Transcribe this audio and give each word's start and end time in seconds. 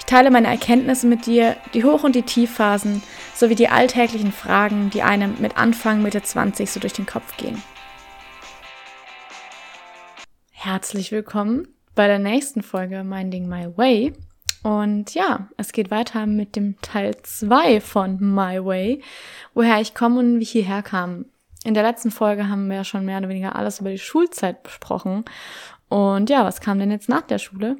Ich 0.00 0.06
teile 0.06 0.32
meine 0.32 0.48
Erkenntnisse 0.48 1.06
mit 1.06 1.26
dir, 1.26 1.56
die 1.72 1.84
Hoch- 1.84 2.02
und 2.02 2.16
die 2.16 2.22
Tiefphasen, 2.22 3.00
sowie 3.34 3.54
die 3.54 3.68
alltäglichen 3.68 4.32
Fragen, 4.32 4.90
die 4.90 5.02
einem 5.02 5.36
mit 5.40 5.56
Anfang 5.56 6.02
Mitte 6.02 6.20
20 6.20 6.68
so 6.68 6.80
durch 6.80 6.94
den 6.94 7.06
Kopf 7.06 7.36
gehen. 7.36 7.62
Herzlich 10.50 11.12
willkommen 11.12 11.68
bei 11.94 12.08
der 12.08 12.18
nächsten 12.18 12.62
Folge 12.62 13.04
Minding 13.04 13.46
My 13.46 13.68
Way. 13.76 14.14
Und 14.64 15.14
ja, 15.14 15.48
es 15.58 15.70
geht 15.70 15.92
weiter 15.92 16.26
mit 16.26 16.56
dem 16.56 16.80
Teil 16.80 17.14
2 17.22 17.80
von 17.80 18.18
My 18.20 18.64
Way, 18.64 19.02
woher 19.54 19.80
ich 19.80 19.94
komme 19.94 20.18
und 20.18 20.38
wie 20.38 20.42
ich 20.42 20.50
hierher 20.50 20.82
kam. 20.82 21.26
In 21.62 21.74
der 21.74 21.82
letzten 21.84 22.10
Folge 22.10 22.48
haben 22.48 22.68
wir 22.68 22.76
ja 22.76 22.84
schon 22.84 23.04
mehr 23.04 23.18
oder 23.18 23.28
weniger 23.28 23.54
alles 23.54 23.80
über 23.80 23.90
die 23.90 23.98
Schulzeit 23.98 24.62
besprochen. 24.62 25.24
Und 25.88 26.30
ja, 26.30 26.44
was 26.44 26.60
kam 26.60 26.78
denn 26.78 26.90
jetzt 26.90 27.08
nach 27.08 27.22
der 27.22 27.38
Schule? 27.38 27.76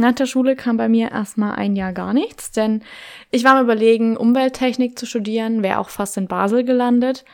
Nach 0.00 0.12
der 0.12 0.24
Schule 0.24 0.56
kam 0.56 0.78
bei 0.78 0.88
mir 0.88 1.10
erstmal 1.10 1.56
ein 1.56 1.76
Jahr 1.76 1.92
gar 1.92 2.14
nichts, 2.14 2.52
denn 2.52 2.82
ich 3.30 3.44
war 3.44 3.56
am 3.56 3.64
überlegen, 3.64 4.16
Umwelttechnik 4.16 4.98
zu 4.98 5.04
studieren, 5.04 5.62
wäre 5.62 5.78
auch 5.78 5.90
fast 5.90 6.16
in 6.16 6.26
Basel 6.26 6.64
gelandet, 6.64 7.26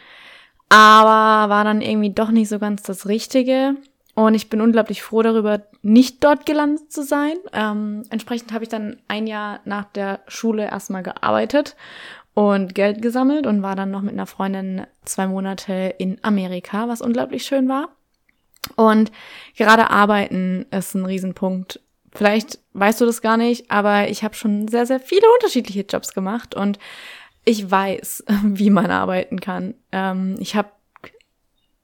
aber 0.69 1.49
war 1.49 1.63
dann 1.63 1.81
irgendwie 1.81 2.11
doch 2.11 2.33
nicht 2.33 2.49
so 2.49 2.59
ganz 2.59 2.83
das 2.83 3.07
Richtige. 3.07 3.77
Und 4.17 4.35
ich 4.35 4.49
bin 4.49 4.61
unglaublich 4.61 5.03
froh 5.03 5.23
darüber, 5.23 5.63
nicht 5.83 6.25
dort 6.25 6.45
gelandet 6.45 6.91
zu 6.91 7.05
sein. 7.05 7.37
Ähm, 7.53 8.03
entsprechend 8.11 8.53
habe 8.53 8.65
ich 8.65 8.71
dann 8.71 8.97
ein 9.07 9.29
Jahr 9.29 9.61
nach 9.65 9.85
der 9.85 10.21
Schule 10.27 10.65
erstmal 10.65 11.05
gearbeitet 11.05 11.77
und 12.35 12.75
Geld 12.75 13.01
gesammelt 13.01 13.47
und 13.47 13.63
war 13.63 13.77
dann 13.77 13.93
noch 13.93 14.03
mit 14.03 14.15
einer 14.15 14.27
Freundin 14.27 14.87
zwei 15.05 15.29
Monate 15.29 15.95
in 15.99 16.19
Amerika, 16.23 16.89
was 16.89 17.01
unglaublich 17.01 17.45
schön 17.45 17.69
war. 17.69 17.91
Und 18.75 19.13
gerade 19.57 19.91
arbeiten 19.91 20.67
ist 20.73 20.97
ein 20.97 21.07
Riesenpunkt. 21.07 21.81
Vielleicht 22.17 22.59
weißt 22.73 23.01
du 23.01 23.07
das 23.07 23.23
gar 23.23 23.37
nicht, 23.37 23.71
aber 23.71 24.09
ich 24.09 24.25
habe 24.25 24.35
schon 24.35 24.69
sehr, 24.69 24.87
sehr 24.87 25.01
viele 25.01 25.27
unterschiedliche 25.35 25.83
Jobs 25.83 26.15
gemacht 26.15 26.55
und 26.55 26.79
ich 27.45 27.71
weiß, 27.71 28.25
wie 28.43 28.71
man 28.71 28.91
arbeiten 28.91 29.41
kann. 29.41 29.75
Ähm, 29.93 30.37
ich 30.39 30.57
habe, 30.57 30.71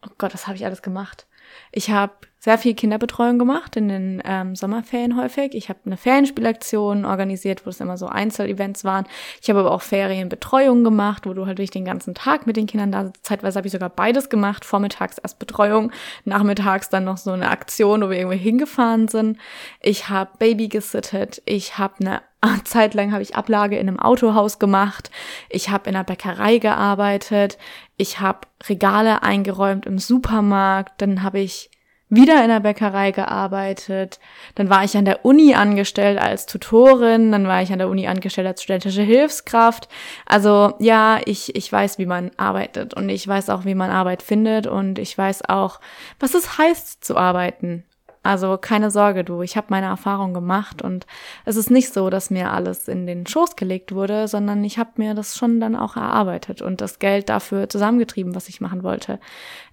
oh 0.07 0.11
Gott, 0.19 0.35
was 0.35 0.47
habe 0.47 0.57
ich 0.57 0.65
alles 0.65 0.83
gemacht? 0.83 1.27
Ich 1.71 1.91
habe 1.91 2.15
sehr 2.43 2.59
viel 2.59 2.75
Kinderbetreuung 2.75 3.39
gemacht 3.39 3.77
in 3.77 3.89
den 3.89 4.21
ähm, 4.25 4.57
Sommerferien 4.57 5.17
häufig. 5.17 5.55
Ich 5.55 5.69
habe 5.69 5.79
eine 5.87 5.97
Ferienspielaktion 5.97 7.05
organisiert, 7.05 7.65
wo 7.65 7.71
es 7.71 7.79
immer 7.79 7.97
so 7.97 8.07
Einzelevents 8.07 8.83
waren. 8.83 9.07
Ich 9.41 9.49
habe 9.49 9.61
aber 9.61 9.71
auch 9.71 9.83
Ferienbetreuung 9.83 10.83
gemacht, 10.83 11.25
wo 11.25 11.35
du 11.35 11.47
halt 11.47 11.59
durch 11.59 11.71
den 11.71 11.85
ganzen 11.85 12.17
Tag 12.17 12.49
mit 12.49 12.57
den 12.57 12.67
Kindern 12.67 12.91
da. 12.91 13.13
Zeitweise 13.23 13.59
habe 13.59 13.69
ich 13.69 13.73
sogar 13.73 13.91
beides 13.91 14.29
gemacht. 14.29 14.65
Vormittags 14.65 15.19
erst 15.19 15.39
Betreuung, 15.39 15.93
nachmittags 16.25 16.89
dann 16.89 17.05
noch 17.05 17.17
so 17.17 17.31
eine 17.31 17.49
Aktion, 17.49 18.03
wo 18.03 18.11
wir 18.11 18.17
irgendwo 18.17 18.37
hingefahren 18.37 19.07
sind. 19.07 19.39
Ich 19.81 20.09
habe 20.09 20.33
Baby 20.41 20.67
gesittet. 20.67 21.43
Ich 21.45 21.79
habe 21.79 21.95
eine 22.01 22.23
Zeit 22.65 22.95
lang 22.95 23.13
habe 23.13 23.23
ich 23.23 23.37
Ablage 23.37 23.79
in 23.79 23.87
einem 23.87 24.01
Autohaus 24.01 24.59
gemacht. 24.59 25.13
Ich 25.49 25.71
habe 25.71 25.89
in 25.89 25.95
einer 25.95 26.03
Bäckerei 26.03 26.59
gearbeitet. 26.59 27.57
Ich 27.97 28.19
habe 28.19 28.49
Regale 28.69 29.23
eingeräumt 29.23 29.87
im 29.87 30.01
Supermarkt. 30.01 31.01
Dann 31.01 31.23
habe 31.23 31.39
ich 31.39 31.71
wieder 32.13 32.43
in 32.43 32.51
der 32.51 32.61
Bäckerei 32.61 33.11
gearbeitet. 33.11 34.21
Dann 34.55 34.69
war 34.69 34.85
ich 34.85 34.97
an 34.97 35.07
der 35.07 35.25
Uni 35.25 35.55
angestellt 35.55 36.21
als 36.21 36.45
Tutorin. 36.45 37.33
Dann 37.33 37.49
war 37.49 37.63
ich 37.63 37.73
an 37.73 37.79
der 37.79 37.89
Uni 37.89 38.07
angestellt 38.07 38.47
als 38.47 38.63
studentische 38.63 39.03
Hilfskraft. 39.03 39.89
Also 40.27 40.75
ja, 40.79 41.21
ich, 41.25 41.57
ich 41.57 41.73
weiß, 41.73 41.99
wie 41.99 42.07
man 42.07 42.31
arbeitet 42.37 42.93
und 42.93 43.09
ich 43.09 43.27
weiß 43.27 43.49
auch, 43.49 43.65
wie 43.65 43.75
man 43.75 43.91
Arbeit 43.91 44.23
findet 44.23 44.67
und 44.67 44.99
ich 44.99 45.17
weiß 45.17 45.49
auch, 45.49 45.81
was 46.21 46.35
es 46.35 46.59
heißt 46.59 47.03
zu 47.03 47.17
arbeiten. 47.17 47.85
Also 48.23 48.57
keine 48.57 48.91
Sorge, 48.91 49.25
du, 49.25 49.43
ich 49.43 49.57
habe 49.57 49.69
meine 49.71 49.87
Erfahrung 49.87 50.33
gemacht 50.33 50.81
und 50.81 51.07
es 51.45 51.57
ist 51.57 51.71
nicht 51.71 51.93
so, 51.93 52.09
dass 52.09 52.31
mir 52.31 52.53
alles 52.53 52.87
in 52.87 53.07
den 53.07 53.27
Schoß 53.27 53.57
gelegt 53.57 53.93
wurde, 53.95 54.29
sondern 54.29 54.63
ich 54.63 54.79
habe 54.79 54.91
mir 54.97 55.15
das 55.15 55.37
schon 55.37 55.59
dann 55.61 55.75
auch 55.75 55.97
erarbeitet 55.97 56.63
und 56.63 56.81
das 56.81 57.01
Geld 57.01 57.31
dafür 57.31 57.69
zusammengetrieben, 57.69 58.37
was 58.37 58.49
ich 58.49 58.61
machen 58.61 58.85
wollte. 58.85 59.19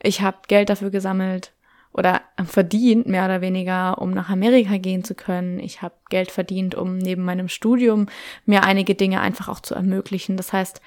Ich 0.02 0.22
habe 0.22 0.38
Geld 0.48 0.70
dafür 0.70 0.90
gesammelt, 0.90 1.52
oder 1.94 2.22
verdient, 2.46 3.08
mehr 3.08 3.26
oder 3.26 3.42
weniger, 3.42 4.02
um 4.02 4.12
nach 4.12 4.30
Amerika 4.30 4.78
gehen 4.78 5.04
zu 5.04 5.16
können. 5.16 5.60
Ich 5.60 5.82
habe 5.82 5.96
Geld 6.10 6.32
verdient, 6.32 6.76
um 6.76 6.98
neben 6.98 7.24
meinem 7.24 7.50
Studium 7.50 8.08
mir 8.46 8.64
einige 8.64 8.96
Dinge 8.96 9.22
einfach 9.22 9.50
auch 9.50 9.60
zu 9.60 9.76
ermöglichen. 9.76 10.38
Das 10.38 10.54
heißt, 10.54 10.82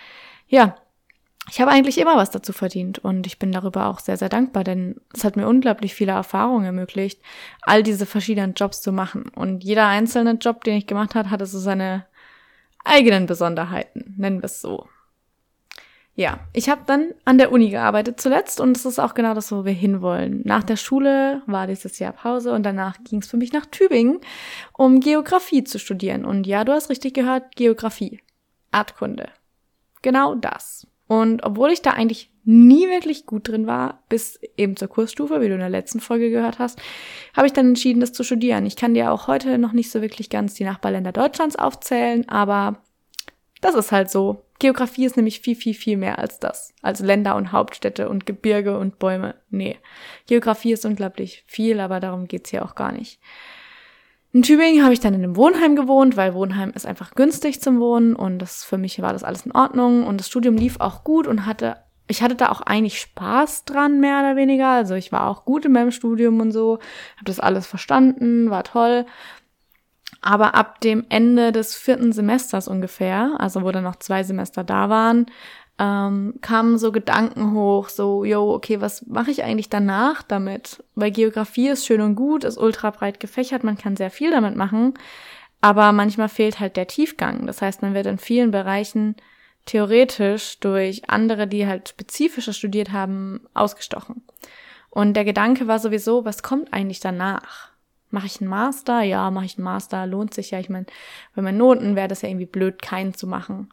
ja, 0.49 0.77
ich 1.51 1.61
habe 1.61 1.73
eigentlich 1.73 1.99
immer 1.99 2.17
was 2.17 2.31
dazu 2.31 2.53
verdient 2.53 3.01
und 3.01 3.27
ich 3.27 3.39
bin 3.39 3.51
darüber 3.51 3.87
auch 3.87 3.99
sehr, 3.99 4.17
sehr 4.17 4.29
dankbar, 4.29 4.63
denn 4.63 5.01
es 5.13 5.25
hat 5.25 5.37
mir 5.37 5.49
unglaublich 5.49 5.93
viele 5.93 6.13
Erfahrungen 6.13 6.65
ermöglicht, 6.65 7.21
all 7.63 7.83
diese 7.83 8.07
verschiedenen 8.07 8.55
Jobs 8.55 8.81
zu 8.81 8.93
machen. 8.93 9.25
Und 9.35 9.65
jeder 9.65 9.89
einzelne 9.89 10.33
Job, 10.35 10.63
den 10.63 10.77
ich 10.77 10.87
gemacht 10.87 11.17
habe, 11.17 11.31
hatte 11.31 11.47
so 11.47 11.59
seine 11.59 12.07
eigenen 12.85 13.27
Besonderheiten, 13.27 14.15
nennen 14.17 14.41
wir 14.41 14.47
es 14.47 14.61
so. 14.61 14.89
Ja, 16.15 16.41
ich 16.53 16.69
habe 16.69 16.83
dann 16.87 17.15
an 17.25 17.39
der 17.39 17.53
Uni 17.53 17.71
gearbeitet 17.71 18.21
zuletzt 18.21 18.61
und 18.61 18.77
es 18.77 18.85
ist 18.85 18.99
auch 18.99 19.15
genau 19.15 19.33
das, 19.33 19.51
wo 19.51 19.65
wir 19.65 19.73
hinwollen. 19.73 20.43
Nach 20.45 20.63
der 20.63 20.77
Schule 20.77 21.41
war 21.47 21.67
dieses 21.67 21.99
Jahr 21.99 22.13
Pause 22.13 22.53
und 22.53 22.65
danach 22.65 23.03
ging 23.03 23.21
es 23.21 23.29
für 23.29 23.39
mich 23.39 23.53
nach 23.55 23.65
Tübingen, 23.65 24.21
um 24.75 25.01
Geografie 25.01 25.65
zu 25.65 25.79
studieren. 25.79 26.27
Und 26.27 26.47
ja, 26.47 26.65
du 26.65 26.73
hast 26.73 26.91
richtig 26.91 27.15
gehört, 27.15 27.57
Geografie, 27.57 28.21
Erdkunde. 28.73 29.31
Genau 30.03 30.35
das. 30.35 30.87
Und 31.09 31.45
obwohl 31.45 31.71
ich 31.71 31.81
da 31.81 31.93
eigentlich 31.93 32.31
nie 32.45 32.89
wirklich 32.89 33.25
gut 33.25 33.49
drin 33.49 33.67
war, 33.67 34.03
bis 34.09 34.39
eben 34.57 34.77
zur 34.77 34.89
Kursstufe, 34.89 35.41
wie 35.41 35.49
du 35.49 35.55
in 35.55 35.61
der 35.61 35.71
letzten 35.71 36.01
Folge 36.01 36.31
gehört 36.31 36.59
hast, 36.59 36.81
habe 37.35 37.47
ich 37.47 37.53
dann 37.53 37.69
entschieden, 37.69 38.01
das 38.01 38.13
zu 38.13 38.25
studieren. 38.25 38.67
Ich 38.67 38.77
kann 38.77 38.95
dir 38.95 39.13
auch 39.13 39.29
heute 39.29 39.59
noch 39.59 39.73
nicht 39.73 39.91
so 39.91 40.03
wirklich 40.03 40.29
ganz 40.29 40.55
die 40.55 40.65
Nachbarländer 40.65 41.13
Deutschlands 41.13 41.57
aufzählen, 41.57 42.29
aber 42.29 42.83
das 43.61 43.75
ist 43.75 43.93
halt 43.93 44.11
so. 44.11 44.45
Geografie 44.63 45.07
ist 45.07 45.17
nämlich 45.17 45.41
viel, 45.41 45.57
viel, 45.57 45.75
viel 45.75 45.97
mehr 45.97 46.21
als 46.21 46.39
das. 46.39 46.73
Als 46.83 47.01
Länder 47.01 47.35
und 47.35 47.51
Hauptstädte 47.51 48.09
und 48.09 48.27
Gebirge 48.27 48.79
und 48.79 49.01
Bäume. 49.01 49.35
Nee. 49.51 49.77
Geografie 50.29 50.73
ist 50.73 50.87
unglaublich 50.87 51.43
viel, 51.49 51.81
aber 51.81 51.99
darum 51.99 52.29
geht's 52.29 52.51
hier 52.51 52.65
auch 52.65 52.77
gar 52.77 52.93
nicht. 52.93 53.19
In 54.33 54.43
Tübingen 54.43 54.85
habe 54.85 54.93
ich 54.93 55.01
dann 55.01 55.15
in 55.15 55.25
einem 55.25 55.35
Wohnheim 55.35 55.75
gewohnt, 55.75 56.17
weil 56.17 56.35
Wohnheim 56.35 56.71
ist 56.77 56.87
einfach 56.87 57.17
günstig 57.17 57.61
zum 57.61 57.81
Wohnen 57.81 58.15
und 58.15 58.39
das 58.39 58.63
für 58.63 58.79
mich 58.79 59.03
war 59.03 59.13
das 59.13 59.25
alles 59.25 59.45
in 59.45 59.53
Ordnung 59.53 60.07
und 60.07 60.21
das 60.21 60.29
Studium 60.29 60.55
lief 60.55 60.77
auch 60.79 61.03
gut 61.03 61.27
und 61.27 61.45
hatte 61.45 61.79
ich 62.09 62.23
hatte 62.23 62.35
da 62.35 62.51
auch 62.51 62.61
eigentlich 62.61 63.01
Spaß 63.01 63.65
dran 63.65 64.01
mehr 64.01 64.21
oder 64.21 64.37
weniger, 64.37 64.69
also 64.69 64.95
ich 64.95 65.13
war 65.13 65.29
auch 65.29 65.45
gut 65.45 65.65
in 65.65 65.73
meinem 65.73 65.93
Studium 65.93 66.41
und 66.41 66.53
so, 66.53 66.79
habe 67.17 67.25
das 67.25 67.41
alles 67.41 67.67
verstanden, 67.67 68.51
war 68.51 68.65
toll 68.65 69.07
aber 70.23 70.55
ab 70.55 70.81
dem 70.81 71.05
Ende 71.09 71.53
des 71.53 71.75
vierten 71.75 72.13
Semesters 72.13 72.69
ungefähr, 72.69 73.35
also 73.39 73.63
wo 73.63 73.71
dann 73.73 73.85
noch 73.85 73.97
zwei 73.97 74.23
Semester 74.23 74.63
da 74.65 74.89
waren, 74.89 75.27
ähm, 75.79 76.35
kamen 76.41 76.79
so 76.79 76.93
Gedanken 76.93 77.55
hoch, 77.55 77.89
so, 77.89 78.25
yo, 78.25 78.55
okay, 78.55 78.81
was 78.81 79.05
mache 79.07 79.33
ich 79.33 79.43
eigentlich 79.43 79.69
danach 79.69 80.23
damit? 80.23 80.85
Weil 80.95 81.11
Geografie 81.11 81.69
ist 81.69 81.87
schön 81.87 82.01
und 82.01 82.15
gut, 82.15 82.45
ist 82.45 82.57
ultra 82.57 82.91
breit 82.91 83.19
gefächert, 83.19 83.65
man 83.65 83.77
kann 83.77 83.97
sehr 83.97 84.11
viel 84.11 84.31
damit 84.31 84.55
machen, 84.55 84.95
aber 85.61 85.91
manchmal 85.91 86.29
fehlt 86.29 86.61
halt 86.61 86.77
der 86.77 86.87
Tiefgang. 86.87 87.47
Das 87.47 87.61
heißt, 87.61 87.83
man 87.83 87.95
wird 87.95 88.07
in 88.07 88.19
vielen 88.19 88.53
Bereichen 88.53 89.17
theoretisch 89.65 90.61
durch 90.61 91.09
andere, 91.09 91.49
die 91.49 91.67
halt 91.67 91.89
spezifischer 91.89 92.53
studiert 92.53 92.93
haben, 92.93 93.41
ausgestochen. 93.55 94.23
Und 94.91 95.15
der 95.15 95.25
Gedanke 95.25 95.67
war 95.67 95.79
sowieso, 95.79 96.25
was 96.25 96.43
kommt 96.43 96.73
eigentlich 96.73 97.01
danach? 97.01 97.72
Mache 98.13 98.27
ich 98.27 98.41
einen 98.41 98.51
Master? 98.51 99.03
Ja, 99.03 99.31
mache 99.31 99.47
ich 99.47 99.57
einen 99.57 99.65
Master, 99.65 100.07
lohnt 100.07 100.35
sich 100.35 100.51
ja. 100.51 100.61
Ich 100.61 100.69
meine, 100.69 100.87
bei 101.35 101.43
meinen 101.43 101.59
Noten 101.59 101.97
wäre 101.97 102.09
das 102.09 102.23
ja 102.23 102.29
irgendwie 102.29 102.47
blöd, 102.47 102.81
keinen 102.81 103.15
zu 103.15 103.27
machen. 103.27 103.71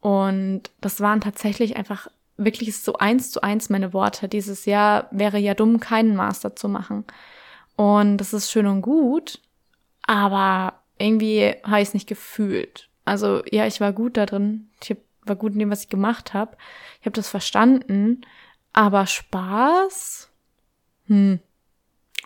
Und 0.00 0.70
das 0.80 1.00
waren 1.00 1.20
tatsächlich 1.20 1.76
einfach 1.76 2.08
wirklich 2.36 2.76
so 2.80 2.94
eins 2.94 3.30
zu 3.30 3.40
eins 3.42 3.70
meine 3.70 3.92
Worte. 3.92 4.28
Dieses 4.28 4.66
Jahr 4.66 5.08
wäre 5.10 5.38
ja 5.38 5.54
dumm, 5.54 5.80
keinen 5.80 6.14
Master 6.14 6.54
zu 6.54 6.68
machen. 6.68 7.04
Und 7.76 8.18
das 8.18 8.32
ist 8.32 8.50
schön 8.50 8.66
und 8.66 8.82
gut, 8.82 9.40
aber 10.02 10.80
irgendwie 10.98 11.54
habe 11.64 11.80
ich 11.80 11.88
es 11.88 11.94
nicht 11.94 12.08
gefühlt. 12.08 12.88
Also 13.04 13.42
ja, 13.50 13.66
ich 13.66 13.80
war 13.80 13.92
gut 13.92 14.16
da 14.16 14.26
drin. 14.26 14.68
Ich 14.82 14.96
war 15.22 15.36
gut 15.36 15.54
in 15.54 15.60
dem, 15.60 15.70
was 15.70 15.84
ich 15.84 15.88
gemacht 15.88 16.34
habe. 16.34 16.56
Ich 17.00 17.06
habe 17.06 17.14
das 17.14 17.28
verstanden. 17.28 18.20
Aber 18.72 19.06
Spaß? 19.06 20.28
Hm, 21.06 21.40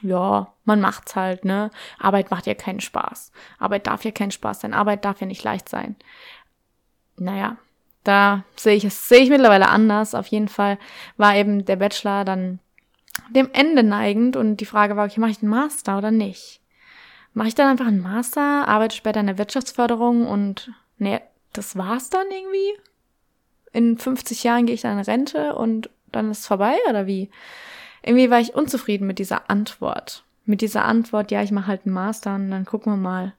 ja, 0.02 0.52
man 0.64 0.80
macht's 0.80 1.16
halt, 1.16 1.44
ne? 1.44 1.70
Arbeit 1.98 2.30
macht 2.30 2.46
ja 2.46 2.54
keinen 2.54 2.80
Spaß. 2.80 3.32
Arbeit 3.58 3.86
darf 3.86 4.04
ja 4.04 4.10
keinen 4.10 4.30
Spaß 4.30 4.60
sein. 4.60 4.74
Arbeit 4.74 5.04
darf 5.04 5.20
ja 5.20 5.26
nicht 5.26 5.44
leicht 5.44 5.68
sein. 5.68 5.96
Naja, 7.16 7.56
da 8.04 8.44
sehe 8.56 8.74
ich 8.74 8.84
es, 8.84 9.08
sehe 9.08 9.20
ich 9.20 9.30
mittlerweile 9.30 9.68
anders. 9.68 10.14
Auf 10.14 10.26
jeden 10.26 10.48
Fall 10.48 10.78
war 11.16 11.36
eben 11.36 11.64
der 11.64 11.76
Bachelor 11.76 12.24
dann 12.24 12.58
dem 13.30 13.50
Ende 13.52 13.82
neigend 13.82 14.36
und 14.36 14.56
die 14.56 14.66
Frage 14.66 14.96
war, 14.96 15.06
okay, 15.06 15.20
mache 15.20 15.30
ich 15.30 15.42
einen 15.42 15.50
Master 15.50 15.98
oder 15.98 16.10
nicht? 16.10 16.60
Mache 17.34 17.48
ich 17.48 17.54
dann 17.54 17.68
einfach 17.68 17.86
einen 17.86 18.02
Master, 18.02 18.68
arbeite 18.68 18.96
später 18.96 19.20
in 19.20 19.26
der 19.26 19.38
Wirtschaftsförderung 19.38 20.26
und 20.26 20.72
nee, 20.98 21.20
das 21.52 21.76
war's 21.76 22.10
dann 22.10 22.26
irgendwie? 22.30 22.72
In 23.72 23.96
50 23.96 24.42
Jahren 24.44 24.66
gehe 24.66 24.74
ich 24.74 24.82
dann 24.82 24.98
in 24.98 25.04
Rente 25.04 25.54
und 25.54 25.88
dann 26.10 26.30
ist 26.30 26.40
es 26.40 26.46
vorbei 26.46 26.76
oder 26.88 27.06
wie? 27.06 27.30
Irgendwie 28.02 28.30
war 28.30 28.40
ich 28.40 28.54
unzufrieden 28.54 29.06
mit 29.06 29.18
dieser 29.18 29.50
Antwort. 29.50 30.24
Mit 30.44 30.60
dieser 30.60 30.84
Antwort, 30.84 31.30
ja, 31.30 31.42
ich 31.42 31.52
mache 31.52 31.68
halt 31.68 31.86
einen 31.86 31.94
Master 31.94 32.34
und 32.34 32.50
dann 32.50 32.64
gucken 32.64 32.92
wir 32.92 32.96
mal. 32.96 33.34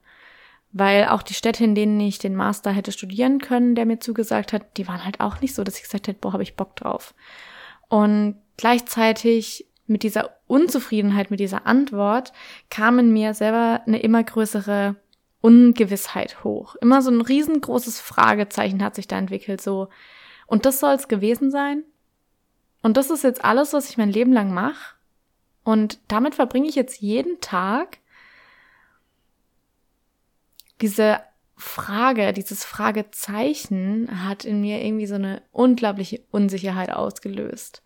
Weil 0.72 1.06
auch 1.08 1.22
die 1.22 1.34
Städte, 1.34 1.62
in 1.62 1.74
denen 1.74 2.00
ich 2.00 2.18
den 2.18 2.34
Master 2.34 2.72
hätte 2.72 2.90
studieren 2.90 3.38
können, 3.38 3.74
der 3.74 3.86
mir 3.86 4.00
zugesagt 4.00 4.52
hat, 4.52 4.76
die 4.76 4.88
waren 4.88 5.04
halt 5.04 5.20
auch 5.20 5.40
nicht 5.40 5.54
so, 5.54 5.62
dass 5.62 5.76
ich 5.76 5.82
gesagt 5.82 6.08
hätte, 6.08 6.18
boah, 6.18 6.32
habe 6.32 6.42
ich 6.42 6.56
Bock 6.56 6.74
drauf. 6.76 7.14
Und 7.88 8.36
gleichzeitig 8.56 9.66
mit 9.86 10.02
dieser 10.02 10.30
Unzufriedenheit, 10.46 11.30
mit 11.30 11.40
dieser 11.40 11.66
Antwort, 11.66 12.32
kam 12.70 12.98
in 12.98 13.12
mir 13.12 13.34
selber 13.34 13.82
eine 13.86 14.00
immer 14.00 14.24
größere 14.24 14.96
Ungewissheit 15.40 16.42
hoch. 16.42 16.74
Immer 16.76 17.02
so 17.02 17.10
ein 17.10 17.20
riesengroßes 17.20 18.00
Fragezeichen 18.00 18.82
hat 18.82 18.94
sich 18.94 19.06
da 19.06 19.18
entwickelt, 19.18 19.60
so. 19.60 19.88
Und 20.46 20.64
das 20.64 20.80
soll 20.80 20.94
es 20.94 21.06
gewesen 21.06 21.50
sein? 21.50 21.84
Und 22.84 22.98
das 22.98 23.08
ist 23.08 23.24
jetzt 23.24 23.42
alles, 23.42 23.72
was 23.72 23.88
ich 23.88 23.96
mein 23.96 24.12
Leben 24.12 24.34
lang 24.34 24.52
mache? 24.52 24.94
Und 25.64 25.98
damit 26.06 26.34
verbringe 26.34 26.68
ich 26.68 26.74
jetzt 26.74 27.00
jeden 27.00 27.40
Tag 27.40 27.96
diese 30.82 31.20
Frage, 31.56 32.34
dieses 32.34 32.62
Fragezeichen 32.62 34.22
hat 34.22 34.44
in 34.44 34.60
mir 34.60 34.84
irgendwie 34.84 35.06
so 35.06 35.14
eine 35.14 35.40
unglaubliche 35.50 36.20
Unsicherheit 36.30 36.90
ausgelöst, 36.90 37.82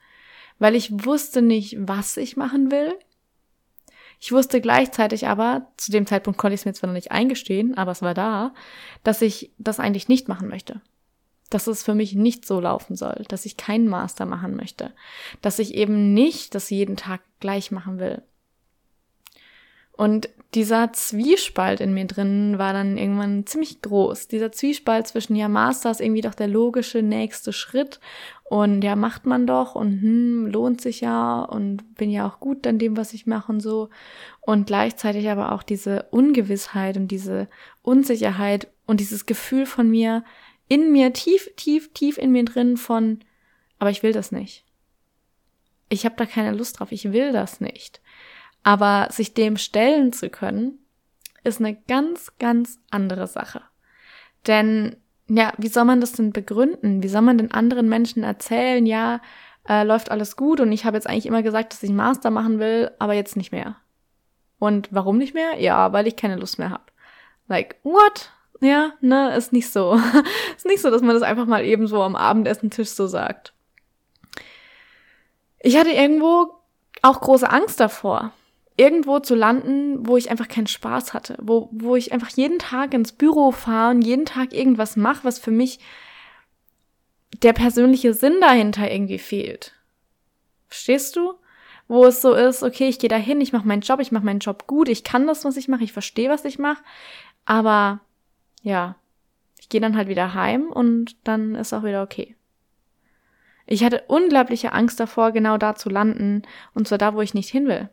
weil 0.59 0.75
ich 0.75 1.05
wusste 1.05 1.43
nicht, 1.43 1.77
was 1.79 2.17
ich 2.17 2.37
machen 2.37 2.73
will. 2.73 2.99
Ich 4.19 4.33
wusste 4.33 4.61
gleichzeitig 4.61 5.29
aber, 5.29 5.71
zu 5.77 5.93
dem 5.93 6.09
Zeitpunkt 6.09 6.41
konnte 6.41 6.57
ich 6.57 6.63
es 6.63 6.65
mir 6.65 6.73
zwar 6.73 6.89
noch 6.89 6.95
nicht 6.95 7.13
eingestehen, 7.13 7.79
aber 7.79 7.93
es 7.93 8.03
war 8.03 8.15
da, 8.15 8.53
dass 9.05 9.23
ich 9.23 9.53
das 9.59 9.79
eigentlich 9.79 10.09
nicht 10.09 10.27
machen 10.27 10.49
möchte. 10.49 10.81
Dass 11.51 11.67
es 11.67 11.83
für 11.83 11.95
mich 11.95 12.15
nicht 12.15 12.47
so 12.47 12.61
laufen 12.61 12.95
soll, 12.95 13.25
dass 13.29 13.47
ich 13.47 13.57
keinen 13.57 13.89
Master 13.89 14.27
machen 14.27 14.55
möchte, 14.57 14.93
dass 15.41 15.59
ich 15.59 15.75
eben 15.75 16.13
nicht 16.13 16.55
das 16.55 16.71
jeden 16.71 16.97
Tag 16.97 17.21
gleich 17.41 17.71
machen 17.71 17.99
will. 17.99 18.23
Und 19.93 20.29
dieser 20.55 20.93
Zwiespalt 20.93 21.81
in 21.81 21.93
mir 21.93 22.07
drin 22.07 22.57
war 22.57 22.73
dann 22.73 22.97
irgendwann 22.97 23.47
ziemlich 23.47 23.83
groß. 23.83 24.29
Dieser 24.29 24.53
Zwiespalt 24.53 25.09
zwischen, 25.09 25.37
ja, 25.37 25.49
Master 25.49 25.91
ist 25.91 26.01
irgendwie 26.01 26.23
doch 26.23 26.35
der 26.35 26.47
logische 26.47 27.03
nächste 27.03 27.53
Schritt 27.53 28.01
und 28.45 28.83
ja, 28.83 28.97
macht 28.97 29.27
man 29.27 29.47
doch 29.47 29.75
und 29.75 30.01
hm, 30.01 30.47
lohnt 30.47 30.81
sich 30.81 31.03
ja 31.03 31.41
und 31.41 31.97
bin 31.97 32.11
ja 32.11 32.27
auch 32.27 32.41
gut 32.41 32.67
an 32.67 32.79
dem, 32.79 32.97
was 32.97 33.13
ich 33.13 33.27
mache 33.27 33.53
und 33.53 33.61
so. 33.61 33.91
Und 34.41 34.69
gleichzeitig 34.69 35.29
aber 35.29 35.53
auch 35.53 35.63
diese 35.63 36.05
Ungewissheit 36.13 36.97
und 36.97 37.09
diese 37.09 37.49
Unsicherheit 37.83 38.69
und 38.87 39.01
dieses 39.01 39.27
Gefühl 39.27 39.67
von 39.67 39.91
mir, 39.91 40.25
in 40.69 40.93
mir, 40.93 41.13
tief, 41.13 41.51
tief, 41.57 41.93
tief 41.93 42.19
in 42.19 42.33
mir 42.33 42.45
drin 42.45 42.77
von, 42.77 43.21
aber 43.79 43.91
ich 43.91 44.03
will 44.03 44.13
das 44.13 44.33
nicht. 44.33 44.65
Ich 45.89 46.05
habe 46.05 46.17
da 46.17 46.27
keine 46.27 46.57
Lust 46.57 46.79
drauf, 46.79 46.93
ich 46.93 47.13
will 47.13 47.33
das 47.33 47.61
nicht. 47.61 48.01
Aber 48.63 49.09
sich 49.11 49.35
dem 49.35 49.57
stellen 49.57 50.13
zu 50.13 50.29
können, 50.29 50.79
ist 51.45 51.61
eine 51.61 51.75
ganz, 51.75 52.37
ganz 52.39 52.79
andere 52.91 53.27
Sache. 53.27 53.63
Denn, 54.47 54.97
ja, 55.29 55.53
wie 55.57 55.69
soll 55.69 55.85
man 55.85 56.01
das 56.01 56.13
denn 56.13 56.33
begründen? 56.33 57.03
Wie 57.03 57.09
soll 57.09 57.23
man 57.23 57.39
den 57.39 57.53
anderen 57.53 57.89
Menschen 57.89 58.23
erzählen, 58.23 58.85
ja, 58.85 59.21
äh, 59.69 59.85
läuft 59.85 60.11
alles 60.11 60.37
gut 60.37 60.61
und 60.61 60.73
ich 60.73 60.85
habe 60.85 60.97
jetzt 60.97 61.07
eigentlich 61.07 61.27
immer 61.27 61.43
gesagt, 61.43 61.73
dass 61.73 61.83
ich 61.83 61.91
Master 61.91 62.31
machen 62.31 62.59
will, 62.59 62.91
aber 62.99 63.15
jetzt 63.15 63.37
nicht 63.37 63.53
mehr. 63.53 63.77
Und 64.59 64.89
warum 64.91 65.19
nicht 65.19 65.35
mehr? 65.35 65.61
Ja, 65.61 65.93
weil 65.93 66.07
ich 66.07 66.17
keine 66.17 66.37
Lust 66.37 66.59
mehr 66.59 66.71
habe. 66.71 66.85
Like, 67.47 67.77
what? 67.83 68.33
Ja, 68.61 68.93
ne, 69.01 69.37
ist 69.37 69.53
nicht 69.53 69.71
so. 69.71 70.01
ist 70.57 70.67
nicht 70.67 70.81
so, 70.81 70.91
dass 70.91 71.03
man 71.03 71.15
das 71.15 71.23
einfach 71.23 71.47
mal 71.47 71.65
eben 71.65 71.87
so 71.87 72.03
am 72.03 72.17
Abendessentisch 72.17 72.89
so 72.89 73.07
sagt. 73.07 73.53
Ich 75.61 75.77
hatte 75.77 75.91
irgendwo 75.91 76.55
auch 77.03 77.21
große 77.21 77.49
Angst 77.49 77.81
davor, 77.81 78.33
irgendwo 78.77 79.21
zu 79.21 79.35
landen, 79.35 80.07
wo 80.07 80.17
ich 80.17 80.31
einfach 80.31 80.49
keinen 80.49 80.67
Spaß 80.67 81.15
hatte, 81.15 81.37
wo, 81.41 81.69
wo 81.73 81.97
ich 81.97 82.13
einfach 82.13 82.31
jeden 82.31 82.59
Tag 82.59 82.95
ins 82.95 83.13
Büro 83.13 83.53
fahre 83.53 83.95
und 83.95 84.03
jeden 84.03 84.25
Tag 84.25 84.53
irgendwas 84.53 84.97
mache, 84.97 85.25
was 85.25 85.39
für 85.39 85.51
mich 85.51 85.79
der 87.43 87.53
persönliche 87.53 88.15
Sinn 88.15 88.41
dahinter 88.41 88.91
irgendwie 88.91 89.19
fehlt. 89.19 89.75
Verstehst 90.69 91.17
du? 91.17 91.35
Wo 91.87 92.05
es 92.05 92.21
so 92.21 92.35
ist, 92.35 92.63
okay, 92.63 92.89
ich 92.89 92.99
gehe 92.99 93.09
dahin, 93.09 93.41
ich 93.41 93.53
mache 93.53 93.67
meinen 93.67 93.81
Job, 93.81 94.01
ich 94.01 94.13
mache 94.13 94.25
meinen 94.25 94.41
Job 94.41 94.67
gut, 94.67 94.89
ich 94.91 95.05
kann 95.05 95.27
das, 95.27 95.45
was 95.45 95.57
ich 95.57 95.69
mache, 95.69 95.85
ich 95.85 95.93
verstehe, 95.93 96.29
was 96.29 96.45
ich 96.45 96.59
mache, 96.59 96.83
aber 97.47 98.01
ja, 98.63 98.97
ich 99.61 99.69
gehe 99.69 99.81
dann 99.81 99.97
halt 99.97 100.09
wieder 100.09 100.35
heim 100.35 100.71
und 100.71 101.17
dann 101.25 101.55
ist 101.55 101.73
auch 101.73 101.85
wieder 101.85 102.03
okay. 102.03 102.37
Ich 103.67 103.85
hatte 103.85 104.05
unglaubliche 104.09 104.73
Angst 104.73 104.99
davor, 104.99 105.33
genau 105.33 105.59
da 105.59 105.75
zu 105.75 105.91
landen, 105.91 106.43
und 106.75 106.89
zwar 106.89 106.99
da, 106.99 107.15
wo 107.15 107.21
ich 107.21 107.35
nicht 107.35 107.51
hin 107.51 107.69
will. 107.69 107.91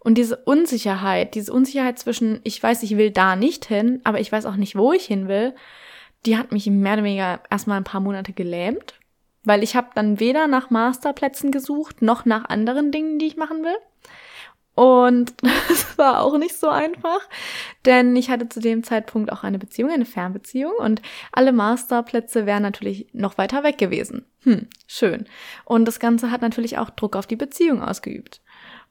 Und 0.00 0.16
diese 0.18 0.36
Unsicherheit, 0.36 1.34
diese 1.34 1.52
Unsicherheit 1.52 1.98
zwischen, 1.98 2.40
ich 2.42 2.62
weiß, 2.62 2.82
ich 2.82 2.96
will 2.96 3.10
da 3.10 3.36
nicht 3.36 3.64
hin, 3.64 4.00
aber 4.04 4.20
ich 4.20 4.30
weiß 4.30 4.46
auch 4.46 4.56
nicht, 4.56 4.76
wo 4.76 4.92
ich 4.92 5.06
hin 5.06 5.28
will, 5.28 5.54
die 6.26 6.36
hat 6.36 6.52
mich 6.52 6.66
mehr 6.66 6.94
oder 6.94 7.04
weniger 7.04 7.40
erstmal 7.50 7.78
ein 7.78 7.84
paar 7.84 8.00
Monate 8.00 8.32
gelähmt, 8.32 8.94
weil 9.44 9.62
ich 9.62 9.76
habe 9.76 9.90
dann 9.94 10.20
weder 10.20 10.46
nach 10.46 10.70
Masterplätzen 10.70 11.50
gesucht, 11.50 12.02
noch 12.02 12.24
nach 12.24 12.44
anderen 12.46 12.92
Dingen, 12.92 13.18
die 13.18 13.26
ich 13.26 13.36
machen 13.36 13.62
will. 13.62 13.76
Und 14.74 15.34
das 15.68 15.98
war 15.98 16.22
auch 16.22 16.36
nicht 16.38 16.56
so 16.58 16.68
einfach, 16.68 17.20
denn 17.84 18.16
ich 18.16 18.30
hatte 18.30 18.48
zu 18.48 18.60
dem 18.60 18.82
Zeitpunkt 18.82 19.32
auch 19.32 19.44
eine 19.44 19.58
Beziehung, 19.58 19.90
eine 19.90 20.04
Fernbeziehung 20.04 20.72
und 20.78 21.00
alle 21.32 21.52
Masterplätze 21.52 22.46
wären 22.46 22.62
natürlich 22.62 23.06
noch 23.12 23.38
weiter 23.38 23.62
weg 23.62 23.78
gewesen. 23.78 24.24
Hm, 24.42 24.68
schön. 24.86 25.26
Und 25.64 25.86
das 25.86 26.00
Ganze 26.00 26.30
hat 26.30 26.42
natürlich 26.42 26.78
auch 26.78 26.90
Druck 26.90 27.16
auf 27.16 27.26
die 27.26 27.36
Beziehung 27.36 27.82
ausgeübt. 27.82 28.40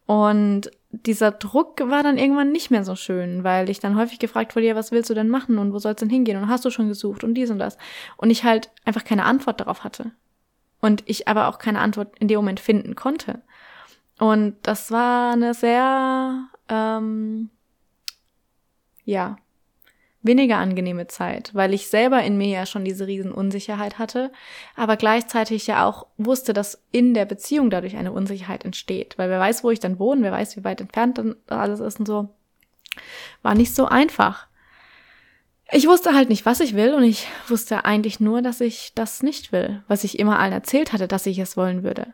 Und 0.05 0.69
dieser 0.91 1.31
Druck 1.31 1.79
war 1.89 2.03
dann 2.03 2.17
irgendwann 2.17 2.51
nicht 2.51 2.71
mehr 2.71 2.83
so 2.83 2.95
schön, 2.95 3.43
weil 3.43 3.69
ich 3.69 3.79
dann 3.79 3.97
häufig 3.97 4.19
gefragt 4.19 4.55
wurde, 4.55 4.67
ja, 4.67 4.75
was 4.75 4.91
willst 4.91 5.09
du 5.09 5.13
denn 5.13 5.29
machen 5.29 5.57
und 5.57 5.73
wo 5.73 5.79
soll's 5.79 5.99
denn 5.99 6.09
hingehen 6.09 6.37
und 6.37 6.49
hast 6.49 6.65
du 6.65 6.69
schon 6.69 6.89
gesucht 6.89 7.23
und 7.23 7.33
dies 7.33 7.49
und 7.49 7.59
das. 7.59 7.77
Und 8.17 8.29
ich 8.29 8.43
halt 8.43 8.69
einfach 8.85 9.03
keine 9.03 9.25
Antwort 9.25 9.59
darauf 9.59 9.83
hatte. 9.83 10.11
Und 10.81 11.03
ich 11.05 11.27
aber 11.29 11.47
auch 11.47 11.57
keine 11.57 11.79
Antwort 11.79 12.13
in 12.19 12.27
dem 12.27 12.37
Moment 12.37 12.59
finden 12.59 12.95
konnte. 12.95 13.41
Und 14.23 14.55
das 14.63 14.89
war 14.89 15.33
eine 15.33 15.53
sehr, 15.53 16.47
ähm, 16.69 17.49
ja, 19.03 19.35
weniger 20.21 20.59
angenehme 20.59 21.07
Zeit, 21.07 21.53
weil 21.53 21.73
ich 21.73 21.89
selber 21.89 22.23
in 22.23 22.37
mir 22.37 22.47
ja 22.47 22.65
schon 22.65 22.85
diese 22.85 23.05
Riesenunsicherheit 23.05 23.99
hatte, 23.99 24.31
aber 24.77 24.95
gleichzeitig 24.95 25.67
ja 25.67 25.85
auch 25.85 26.07
wusste, 26.15 26.53
dass 26.53 26.81
in 26.93 27.13
der 27.13 27.25
Beziehung 27.25 27.69
dadurch 27.69 27.97
eine 27.97 28.13
Unsicherheit 28.13 28.63
entsteht, 28.63 29.17
weil 29.17 29.29
wer 29.29 29.41
weiß, 29.41 29.61
wo 29.65 29.71
ich 29.71 29.81
dann 29.81 29.99
wohne, 29.99 30.21
wer 30.21 30.31
weiß, 30.31 30.55
wie 30.55 30.63
weit 30.63 30.79
entfernt 30.79 31.17
dann 31.17 31.35
alles 31.47 31.81
ist 31.81 31.99
und 31.99 32.05
so. 32.05 32.29
War 33.41 33.55
nicht 33.55 33.75
so 33.75 33.87
einfach. 33.87 34.47
Ich 35.69 35.85
wusste 35.85 36.13
halt 36.13 36.29
nicht, 36.29 36.45
was 36.45 36.61
ich 36.61 36.75
will 36.75 36.93
und 36.93 37.03
ich 37.03 37.27
wusste 37.49 37.83
eigentlich 37.83 38.21
nur, 38.21 38.41
dass 38.41 38.61
ich 38.61 38.93
das 38.95 39.21
nicht 39.21 39.51
will, 39.51 39.83
was 39.89 40.05
ich 40.05 40.17
immer 40.17 40.39
allen 40.39 40.53
erzählt 40.53 40.93
hatte, 40.93 41.09
dass 41.09 41.25
ich 41.25 41.39
es 41.39 41.57
wollen 41.57 41.83
würde. 41.83 42.13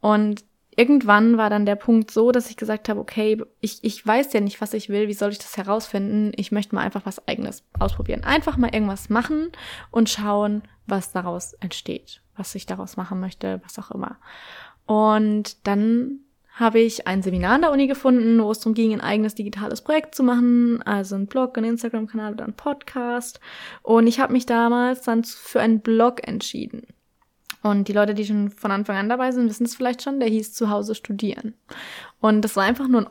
Und 0.00 0.44
irgendwann 0.76 1.36
war 1.36 1.50
dann 1.50 1.66
der 1.66 1.76
Punkt 1.76 2.10
so, 2.10 2.32
dass 2.32 2.50
ich 2.50 2.56
gesagt 2.56 2.88
habe, 2.88 3.00
okay, 3.00 3.42
ich, 3.60 3.82
ich 3.82 4.06
weiß 4.06 4.32
ja 4.32 4.40
nicht, 4.40 4.60
was 4.60 4.74
ich 4.74 4.88
will, 4.88 5.08
wie 5.08 5.14
soll 5.14 5.30
ich 5.30 5.38
das 5.38 5.56
herausfinden? 5.56 6.32
Ich 6.36 6.52
möchte 6.52 6.74
mal 6.74 6.82
einfach 6.82 7.04
was 7.04 7.26
eigenes 7.28 7.64
ausprobieren. 7.78 8.24
Einfach 8.24 8.56
mal 8.56 8.72
irgendwas 8.72 9.08
machen 9.08 9.52
und 9.90 10.08
schauen, 10.08 10.62
was 10.86 11.12
daraus 11.12 11.52
entsteht, 11.54 12.22
was 12.36 12.54
ich 12.54 12.66
daraus 12.66 12.96
machen 12.96 13.20
möchte, 13.20 13.60
was 13.64 13.78
auch 13.78 13.90
immer. 13.90 14.16
Und 14.86 15.66
dann 15.66 16.20
habe 16.54 16.80
ich 16.80 17.06
ein 17.06 17.22
Seminar 17.22 17.54
an 17.54 17.62
der 17.62 17.72
Uni 17.72 17.86
gefunden, 17.86 18.42
wo 18.42 18.50
es 18.50 18.60
darum 18.60 18.74
ging, 18.74 18.92
ein 18.92 19.00
eigenes 19.00 19.34
digitales 19.34 19.80
Projekt 19.80 20.14
zu 20.14 20.22
machen, 20.22 20.82
also 20.82 21.14
ein 21.14 21.26
Blog, 21.26 21.56
ein 21.56 21.64
Instagram-Kanal 21.64 22.34
oder 22.34 22.44
ein 22.44 22.54
Podcast. 22.54 23.40
Und 23.82 24.06
ich 24.06 24.20
habe 24.20 24.32
mich 24.32 24.44
damals 24.44 25.02
dann 25.02 25.24
für 25.24 25.60
einen 25.60 25.80
Blog 25.80 26.26
entschieden. 26.26 26.86
Und 27.62 27.88
die 27.88 27.92
Leute, 27.92 28.14
die 28.14 28.24
schon 28.24 28.50
von 28.50 28.70
Anfang 28.70 28.96
an 28.96 29.08
dabei 29.08 29.30
sind, 29.30 29.48
wissen 29.48 29.66
es 29.66 29.74
vielleicht 29.74 30.02
schon, 30.02 30.20
der 30.20 30.28
hieß 30.28 30.52
Zuhause 30.52 30.94
studieren. 30.94 31.54
Und 32.20 32.42
das 32.42 32.56
war 32.56 32.64
einfach 32.64 32.88
nur 32.88 33.10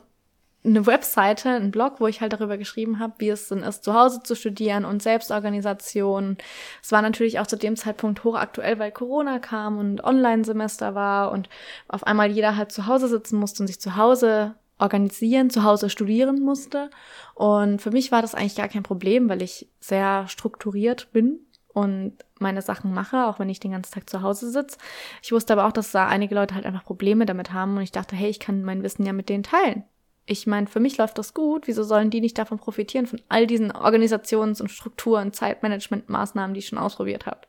eine 0.64 0.86
Webseite, 0.86 1.50
ein 1.50 1.70
Blog, 1.70 1.94
wo 1.98 2.06
ich 2.06 2.20
halt 2.20 2.32
darüber 2.32 2.56
geschrieben 2.56 3.00
habe, 3.00 3.14
wie 3.18 3.30
es 3.30 3.48
denn 3.48 3.62
ist, 3.62 3.82
zu 3.82 3.94
Hause 3.94 4.22
zu 4.22 4.36
studieren 4.36 4.84
und 4.84 5.02
Selbstorganisation. 5.02 6.36
Es 6.82 6.92
war 6.92 7.02
natürlich 7.02 7.40
auch 7.40 7.46
zu 7.46 7.56
dem 7.56 7.76
Zeitpunkt 7.76 8.22
hochaktuell, 8.22 8.78
weil 8.78 8.92
Corona 8.92 9.38
kam 9.40 9.78
und 9.78 10.04
Online-Semester 10.04 10.94
war 10.94 11.32
und 11.32 11.48
auf 11.88 12.06
einmal 12.06 12.30
jeder 12.30 12.56
halt 12.56 12.70
zu 12.70 12.86
Hause 12.86 13.08
sitzen 13.08 13.38
musste 13.38 13.62
und 13.62 13.66
sich 13.66 13.80
zu 13.80 13.96
Hause 13.96 14.54
organisieren, 14.78 15.50
zu 15.50 15.64
Hause 15.64 15.90
studieren 15.90 16.40
musste. 16.40 16.90
Und 17.34 17.82
für 17.82 17.90
mich 17.90 18.12
war 18.12 18.22
das 18.22 18.34
eigentlich 18.34 18.56
gar 18.56 18.68
kein 18.68 18.82
Problem, 18.82 19.28
weil 19.28 19.42
ich 19.42 19.68
sehr 19.80 20.28
strukturiert 20.28 21.12
bin 21.12 21.40
und 21.74 22.16
meine 22.38 22.62
Sachen 22.62 22.92
mache, 22.92 23.26
auch 23.26 23.38
wenn 23.38 23.48
ich 23.48 23.60
den 23.60 23.72
ganzen 23.72 23.92
Tag 23.92 24.08
zu 24.08 24.22
Hause 24.22 24.50
sitze. 24.50 24.78
Ich 25.22 25.32
wusste 25.32 25.52
aber 25.52 25.66
auch, 25.66 25.72
dass 25.72 25.92
da 25.92 26.06
einige 26.06 26.34
Leute 26.34 26.54
halt 26.54 26.66
einfach 26.66 26.84
Probleme 26.84 27.26
damit 27.26 27.52
haben 27.52 27.76
und 27.76 27.82
ich 27.82 27.92
dachte, 27.92 28.16
hey, 28.16 28.30
ich 28.30 28.40
kann 28.40 28.62
mein 28.62 28.82
Wissen 28.82 29.06
ja 29.06 29.12
mit 29.12 29.28
denen 29.28 29.42
teilen. 29.42 29.84
Ich 30.24 30.46
meine, 30.46 30.68
für 30.68 30.80
mich 30.80 30.98
läuft 30.98 31.18
das 31.18 31.34
gut. 31.34 31.66
Wieso 31.66 31.82
sollen 31.82 32.10
die 32.10 32.20
nicht 32.20 32.38
davon 32.38 32.58
profitieren, 32.58 33.06
von 33.06 33.20
all 33.28 33.46
diesen 33.46 33.72
Organisations- 33.72 34.60
und 34.60 34.70
Strukturen, 34.70 35.32
Zeitmanagement-Maßnahmen, 35.32 36.54
die 36.54 36.60
ich 36.60 36.68
schon 36.68 36.78
ausprobiert 36.78 37.26
habe? 37.26 37.40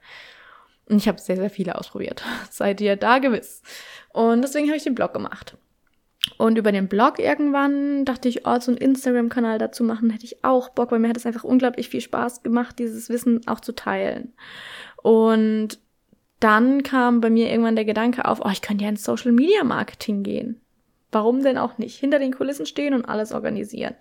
Und 0.90 0.98
ich 0.98 1.08
habe 1.08 1.20
sehr, 1.20 1.38
sehr 1.38 1.50
viele 1.50 1.78
ausprobiert. 1.78 2.24
Seid 2.50 2.82
ihr 2.82 2.96
da 2.96 3.20
gewiss. 3.20 3.62
Und 4.12 4.42
deswegen 4.42 4.68
habe 4.68 4.78
ich 4.78 4.84
den 4.84 4.96
Blog 4.96 5.14
gemacht. 5.14 5.56
Und 6.38 6.58
über 6.58 6.72
den 6.72 6.88
Blog 6.88 7.20
irgendwann 7.20 8.06
dachte 8.06 8.30
ich, 8.30 8.48
oh, 8.48 8.60
so 8.60 8.72
einen 8.72 8.78
Instagram-Kanal 8.78 9.58
dazu 9.60 9.84
machen, 9.84 10.10
hätte 10.10 10.26
ich 10.26 10.44
auch 10.44 10.70
Bock, 10.70 10.92
weil 10.92 11.00
mir 11.00 11.10
hat 11.10 11.18
es 11.18 11.26
einfach 11.26 11.44
unglaublich 11.44 11.90
viel 11.90 12.02
Spaß 12.02 12.44
gemacht, 12.44 12.80
dieses 12.80 13.10
Wissen 13.10 13.46
auch 13.48 13.60
zu 13.60 13.74
teilen. 13.76 14.34
Und 15.02 15.80
dann 16.40 16.84
kam 16.84 17.22
bei 17.22 17.30
mir 17.30 17.50
irgendwann 17.50 17.76
der 17.76 17.86
Gedanke 17.86 18.26
auf, 18.26 18.42
oh, 18.44 18.50
ich 18.52 18.62
könnte 18.62 18.84
ja 18.84 18.90
ins 18.90 19.04
Social 19.04 19.32
Media 19.32 19.64
Marketing 19.64 20.24
gehen. 20.24 20.62
Warum 21.12 21.44
denn 21.44 21.58
auch 21.58 21.78
nicht? 21.78 21.98
Hinter 21.98 22.20
den 22.20 22.34
Kulissen 22.34 22.66
stehen 22.66 22.94
und 22.94 23.06
alles 23.06 23.32
organisieren. 23.32 23.96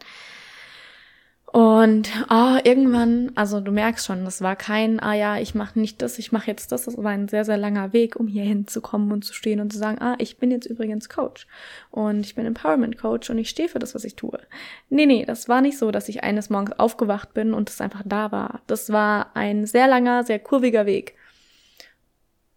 Und 1.52 2.10
oh, 2.30 2.56
irgendwann, 2.64 3.30
also 3.34 3.60
du 3.60 3.72
merkst 3.72 4.06
schon, 4.06 4.24
das 4.24 4.40
war 4.40 4.56
kein, 4.56 5.00
ah 5.00 5.12
ja, 5.12 5.36
ich 5.36 5.54
mache 5.54 5.78
nicht 5.78 6.00
das, 6.00 6.18
ich 6.18 6.32
mache 6.32 6.46
jetzt 6.46 6.72
das. 6.72 6.86
Das 6.86 6.96
war 6.96 7.10
ein 7.10 7.28
sehr, 7.28 7.44
sehr 7.44 7.58
langer 7.58 7.92
Weg, 7.92 8.16
um 8.16 8.26
hier 8.26 8.44
hinzukommen 8.44 9.12
und 9.12 9.22
zu 9.22 9.34
stehen 9.34 9.60
und 9.60 9.70
zu 9.70 9.78
sagen, 9.78 10.00
ah, 10.00 10.14
ich 10.16 10.38
bin 10.38 10.50
jetzt 10.50 10.64
übrigens 10.64 11.10
Coach 11.10 11.46
und 11.90 12.20
ich 12.20 12.34
bin 12.34 12.46
Empowerment 12.46 12.96
Coach 12.96 13.28
und 13.28 13.36
ich 13.36 13.50
stehe 13.50 13.68
für 13.68 13.78
das, 13.78 13.94
was 13.94 14.04
ich 14.04 14.16
tue. 14.16 14.40
Nee, 14.88 15.04
nee, 15.04 15.26
das 15.26 15.46
war 15.46 15.60
nicht 15.60 15.76
so, 15.76 15.90
dass 15.90 16.08
ich 16.08 16.24
eines 16.24 16.48
Morgens 16.48 16.78
aufgewacht 16.78 17.34
bin 17.34 17.52
und 17.52 17.68
es 17.68 17.82
einfach 17.82 18.02
da 18.06 18.32
war. 18.32 18.62
Das 18.66 18.90
war 18.90 19.36
ein 19.36 19.66
sehr 19.66 19.88
langer, 19.88 20.24
sehr 20.24 20.38
kurviger 20.38 20.86
Weg. 20.86 21.16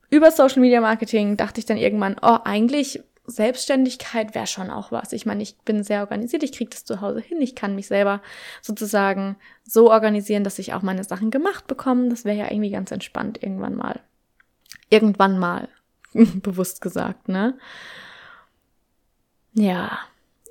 Über 0.10 0.32
Social 0.32 0.62
Media 0.62 0.80
Marketing 0.80 1.36
dachte 1.36 1.60
ich 1.60 1.66
dann 1.66 1.76
irgendwann, 1.76 2.16
oh, 2.22 2.38
eigentlich 2.46 3.04
Selbstständigkeit 3.28 4.36
wäre 4.36 4.48
schon 4.48 4.70
auch 4.70 4.92
was. 4.92 5.14
Ich 5.14 5.26
meine, 5.26 5.44
ich 5.44 5.58
bin 5.60 5.84
sehr 5.84 6.02
organisiert, 6.02 6.44
ich 6.44 6.52
kriege 6.52 6.70
das 6.70 6.86
zu 6.86 7.02
Hause 7.02 7.20
hin, 7.20 7.42
ich 7.42 7.56
kann 7.56 7.76
mich 7.76 7.88
selber 7.88 8.22
sozusagen 8.62 9.38
so 9.64 9.92
organisieren, 9.92 10.44
dass 10.44 10.60
ich 10.60 10.74
auch 10.74 10.82
meine 10.82 11.04
Sachen 11.04 11.32
gemacht 11.32 11.68
bekomme. 11.68 12.10
Das 12.10 12.26
wäre 12.26 12.38
ja 12.38 12.52
irgendwie 12.52 12.72
ganz 12.72 12.92
entspannt 12.92 13.42
irgendwann 13.42 13.76
mal. 13.76 14.00
Irgendwann 14.90 15.40
mal, 15.40 15.70
bewusst 16.14 16.82
gesagt, 16.82 17.28
ne? 17.28 17.58
Ja, 19.54 20.00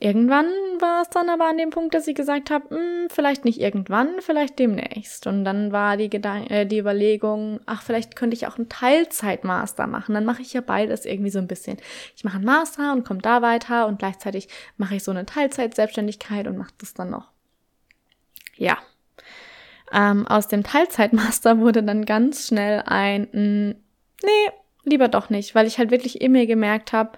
Irgendwann 0.05 0.49
war 0.81 1.01
es 1.01 1.09
dann 1.09 1.31
aber 1.31 1.49
an 1.49 1.57
dem 1.57 1.71
Punkt, 1.71 1.95
dass 1.95 2.07
ich 2.07 2.15
gesagt 2.15 2.51
habe, 2.51 2.69
hm, 2.69 3.09
vielleicht 3.09 3.47
nicht 3.47 3.59
irgendwann, 3.59 4.21
vielleicht 4.21 4.59
demnächst. 4.59 5.27
Und 5.27 5.47
dann 5.47 5.73
war 5.73 5.97
die, 5.97 6.11
Gedan 6.11 6.47
äh, 6.49 6.67
die 6.67 6.79
Überlegung, 6.79 7.61
ach, 7.65 7.81
vielleicht 7.81 8.15
könnte 8.15 8.37
ich 8.37 8.47
auch 8.47 8.59
einen 8.59 8.69
Teilzeitmaster 8.69 9.87
machen. 9.87 10.15
Dann 10.15 10.27
mache 10.27 10.43
ich 10.43 10.53
ja 10.53 10.61
beides 10.61 11.07
irgendwie 11.07 11.31
so 11.31 11.39
ein 11.39 11.47
bisschen. 11.47 11.79
Ich 12.15 12.23
mache 12.23 12.37
einen 12.37 12.45
Master 12.45 12.93
und 12.93 13.07
komme 13.07 13.23
da 13.23 13.41
weiter 13.41 13.87
und 13.87 13.99
gleichzeitig 13.99 14.49
mache 14.77 14.97
ich 14.97 15.05
so 15.05 15.11
eine 15.11 15.25
Teilzeitselbstständigkeit 15.25 16.47
und 16.49 16.59
mache 16.59 16.75
das 16.77 16.93
dann 16.93 17.09
noch. 17.09 17.31
Ja. 18.57 18.77
Ähm, 19.91 20.27
aus 20.27 20.49
dem 20.49 20.65
Teilzeitmaster 20.65 21.59
wurde 21.61 21.83
dann 21.83 22.05
ganz 22.05 22.49
schnell 22.49 22.83
ein, 22.85 23.23
mh, 23.23 23.31
hm, 23.33 23.75
nee, 24.23 24.53
lieber 24.83 25.09
doch 25.09 25.31
nicht, 25.31 25.55
weil 25.55 25.67
ich 25.67 25.79
halt 25.79 25.91
wirklich 25.91 26.21
immer 26.21 26.45
gemerkt 26.45 26.93
habe, 26.93 27.13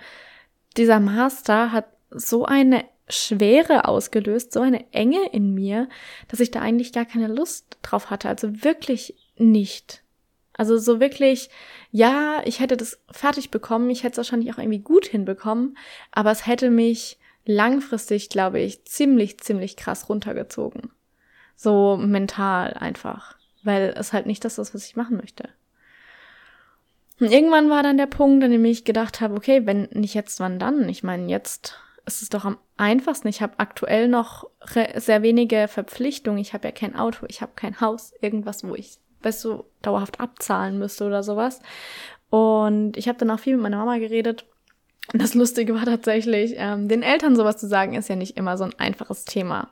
dieser 0.76 1.00
Master 1.00 1.73
hat 1.73 1.87
so 2.10 2.44
eine 2.44 2.84
Schwere 3.08 3.86
ausgelöst, 3.86 4.52
so 4.52 4.60
eine 4.60 4.92
Enge 4.92 5.28
in 5.30 5.54
mir, 5.54 5.88
dass 6.28 6.40
ich 6.40 6.50
da 6.50 6.60
eigentlich 6.60 6.92
gar 6.92 7.04
keine 7.04 7.28
Lust 7.28 7.78
drauf 7.82 8.10
hatte. 8.10 8.28
Also 8.28 8.64
wirklich 8.64 9.14
nicht. 9.36 10.02
Also 10.54 10.78
so 10.78 11.00
wirklich, 11.00 11.50
ja, 11.90 12.40
ich 12.44 12.60
hätte 12.60 12.76
das 12.76 12.98
fertig 13.10 13.50
bekommen, 13.50 13.90
ich 13.90 14.02
hätte 14.02 14.12
es 14.12 14.16
wahrscheinlich 14.18 14.52
auch 14.52 14.58
irgendwie 14.58 14.80
gut 14.80 15.06
hinbekommen, 15.06 15.76
aber 16.12 16.30
es 16.30 16.46
hätte 16.46 16.70
mich 16.70 17.18
langfristig, 17.44 18.28
glaube 18.28 18.60
ich, 18.60 18.84
ziemlich, 18.86 19.38
ziemlich 19.38 19.76
krass 19.76 20.08
runtergezogen. 20.08 20.90
So 21.54 21.96
mental 21.96 22.75
einfach. 22.75 23.36
Weil 23.62 23.94
es 23.96 24.12
halt 24.12 24.26
nicht 24.26 24.44
das 24.44 24.58
ist, 24.58 24.75
was 24.75 24.86
ich 24.86 24.96
machen 24.96 25.16
möchte. 25.16 25.48
Und 27.18 27.32
irgendwann 27.32 27.70
war 27.70 27.82
dann 27.82 27.96
der 27.96 28.06
Punkt, 28.06 28.44
an 28.44 28.50
dem 28.50 28.64
ich 28.64 28.84
gedacht 28.84 29.20
habe, 29.20 29.34
okay, 29.34 29.64
wenn 29.64 29.88
nicht 29.92 30.14
jetzt, 30.14 30.38
wann 30.40 30.58
dann? 30.58 30.88
Ich 30.88 31.02
meine, 31.02 31.30
jetzt 31.30 31.78
es 32.06 32.22
ist 32.22 32.34
doch 32.34 32.44
am 32.44 32.56
einfachsten. 32.76 33.28
Ich 33.28 33.42
habe 33.42 33.58
aktuell 33.58 34.08
noch 34.08 34.48
sehr 34.94 35.22
wenige 35.22 35.68
Verpflichtungen. 35.68 36.38
Ich 36.38 36.54
habe 36.54 36.68
ja 36.68 36.72
kein 36.72 36.94
Auto, 36.94 37.26
ich 37.28 37.42
habe 37.42 37.52
kein 37.56 37.80
Haus, 37.80 38.12
irgendwas, 38.20 38.64
wo 38.66 38.75
ich, 38.76 38.98
weißt 39.22 39.44
du, 39.44 39.64
dauerhaft 39.82 40.20
abzahlen 40.20 40.78
müsste 40.78 41.04
oder 41.04 41.25
sowas. 41.25 41.60
Und 42.30 42.96
ich 42.96 43.08
habe 43.08 43.18
dann 43.18 43.30
auch 43.30 43.40
viel 43.40 43.54
mit 43.54 43.64
meiner 43.64 43.78
Mama 43.78 43.98
geredet. 43.98 44.46
Und 45.12 45.20
das 45.20 45.34
Lustige 45.34 45.75
war 45.75 45.84
tatsächlich, 45.84 46.54
ähm, 46.56 46.88
den 46.88 47.02
Eltern 47.02 47.34
sowas 47.34 47.56
zu 47.58 47.66
sagen, 47.66 47.94
ist 47.94 48.08
ja 48.08 48.16
nicht 48.16 48.36
immer 48.36 48.56
so 48.56 48.64
ein 48.64 48.78
einfaches 48.78 49.25
Thema. 49.25 49.70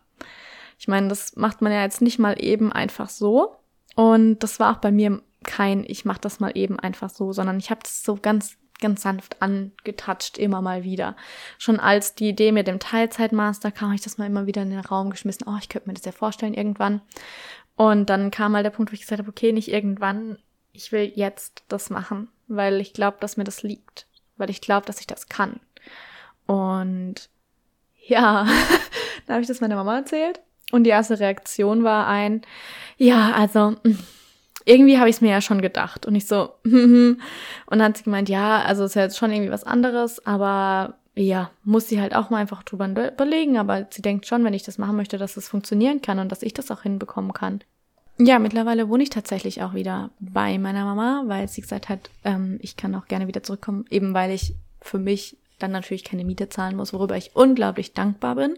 Ich 0.79 0.89
meine, 0.89 1.09
das 1.09 1.37
macht 1.37 1.63
man 1.63 1.73
ja 1.73 1.83
jetzt 1.83 2.03
nicht 2.03 2.19
mal 2.19 2.35
eben 2.43 2.73
einfach 2.73 3.09
so. 3.09 3.57
Und 3.95 4.41
das 4.41 4.59
war 4.59 4.75
auch 4.75 4.81
bei 4.81 4.91
mir 4.91 5.23
kein, 5.45 5.85
ich 5.87 6.05
mach 6.05 6.19
das 6.19 6.41
mal 6.41 6.53
eben 6.55 6.81
einfach 6.81 7.11
so, 7.11 7.33
sondern 7.33 7.59
ich 7.59 7.71
habe 7.71 7.81
das 7.83 8.03
so 8.03 8.17
ganz 8.21 8.57
ganz 8.85 9.01
sanft 9.03 9.41
angetatscht, 9.41 10.37
immer 10.37 10.61
mal 10.61 10.85
wieder. 10.85 11.17
Schon 11.59 11.81
als 11.81 12.15
die 12.15 12.29
Idee 12.29 12.53
mit 12.53 12.67
dem 12.67 12.79
Teilzeitmaster 12.79 13.73
kam, 13.73 13.89
habe 13.89 13.97
ich 13.97 14.03
das 14.03 14.19
mal 14.19 14.27
immer 14.27 14.47
wieder 14.47 14.63
in 14.63 14.71
den 14.71 14.81
Raum 14.81 15.09
geschmissen. 15.09 15.47
Oh, 15.49 15.57
ich 15.59 15.71
könnte 15.71 15.89
mir 15.89 15.95
das 15.95 16.05
ja 16.05 16.13
vorstellen 16.13 16.53
irgendwann. 16.53 17.01
Und 17.77 18.11
dann 18.11 18.31
kam 18.31 18.53
mal 18.53 18.63
der 18.63 18.71
Punkt, 18.71 18.93
wo 18.93 18.95
ich 18.95 19.01
gesagt 19.01 19.21
habe, 19.21 19.31
okay, 19.31 19.53
nicht 19.53 19.69
irgendwann, 19.69 20.39
ich 20.73 20.93
will 20.93 21.11
jetzt 21.15 21.65
das 21.69 21.89
machen, 21.89 22.29
weil 22.47 22.81
ich 22.81 22.93
glaube, 22.93 23.17
dass 23.21 23.39
mir 23.39 23.45
das 23.45 23.63
liegt, 23.63 24.07
weil 24.37 24.51
ich 24.51 24.61
glaube, 24.61 24.87
dass 24.87 25.01
ich 25.01 25.07
das 25.07 25.29
kann. 25.29 25.61
Und 26.47 27.31
ja, 28.07 28.47
da 29.27 29.33
habe 29.33 29.43
ich 29.43 29.49
das 29.49 29.63
meiner 29.63 29.77
Mama 29.77 29.97
erzählt 29.97 30.41
und 30.73 30.85
die 30.85 30.91
erste 30.91 31.19
Reaktion 31.19 31.85
war 31.85 32.07
ein, 32.07 32.43
ja, 32.99 33.33
also 33.33 33.71
mm, 33.83 33.99
irgendwie 34.65 34.99
habe 34.99 35.09
ich 35.09 35.17
es 35.17 35.21
mir 35.21 35.31
ja 35.31 35.41
schon 35.41 35.61
gedacht. 35.61 36.07
Und 36.07 36.15
ich 36.15 36.27
so, 36.27 36.55
und 36.65 37.19
dann 37.71 37.83
hat 37.83 37.97
sie 37.97 38.05
gemeint, 38.05 38.29
ja, 38.29 38.63
also 38.63 38.85
ist 38.85 38.95
ja 38.95 39.03
jetzt 39.03 39.19
schon 39.19 39.33
irgendwie 39.33 39.53
was 39.53 39.65
anderes, 39.65 40.25
aber 40.27 40.95
ja, 41.15 41.51
muss 41.63 41.89
sie 41.89 42.01
halt 42.01 42.15
auch 42.15 42.31
mal 42.31 42.39
einfach 42.39 42.63
drüber 42.63 42.89
überlegen. 42.89 43.57
Aber 43.59 43.87
sie 43.91 44.03
denkt 44.03 44.27
schon, 44.27 44.45
wenn 44.45 44.55
ich 44.55 44.65
das 44.65 44.79
machen 44.79 44.97
möchte, 44.97 45.19
dass 45.19 45.37
es 45.37 45.49
funktionieren 45.49 46.03
kann 46.03 46.19
und 46.19 46.33
dass 46.33 46.43
ich 46.43 46.55
das 46.55 46.71
auch 46.71 46.83
hinbekommen 46.83 47.33
kann. 47.33 47.61
Ja, 48.19 48.39
mittlerweile 48.39 48.89
wohne 48.89 49.03
ich 49.03 49.11
tatsächlich 49.11 49.63
auch 49.63 49.75
wieder 49.75 50.11
bei 50.21 50.57
meiner 50.59 50.85
Mama, 50.85 51.25
weil 51.27 51.49
sie 51.49 51.63
gesagt 51.63 51.89
hat, 51.89 52.11
ähm, 52.25 52.59
ich 52.63 52.77
kann 52.77 52.95
auch 52.95 53.07
gerne 53.07 53.27
wieder 53.27 53.43
zurückkommen, 53.43 53.87
eben 53.91 54.15
weil 54.15 54.31
ich 54.31 54.55
für 54.81 54.99
mich 54.99 55.37
dann 55.59 55.73
natürlich 55.73 56.05
keine 56.05 56.25
Miete 56.25 56.49
zahlen 56.49 56.77
muss, 56.77 56.93
worüber 56.93 57.17
ich 57.17 57.35
unglaublich 57.35 57.93
dankbar 57.93 58.37
bin, 58.37 58.57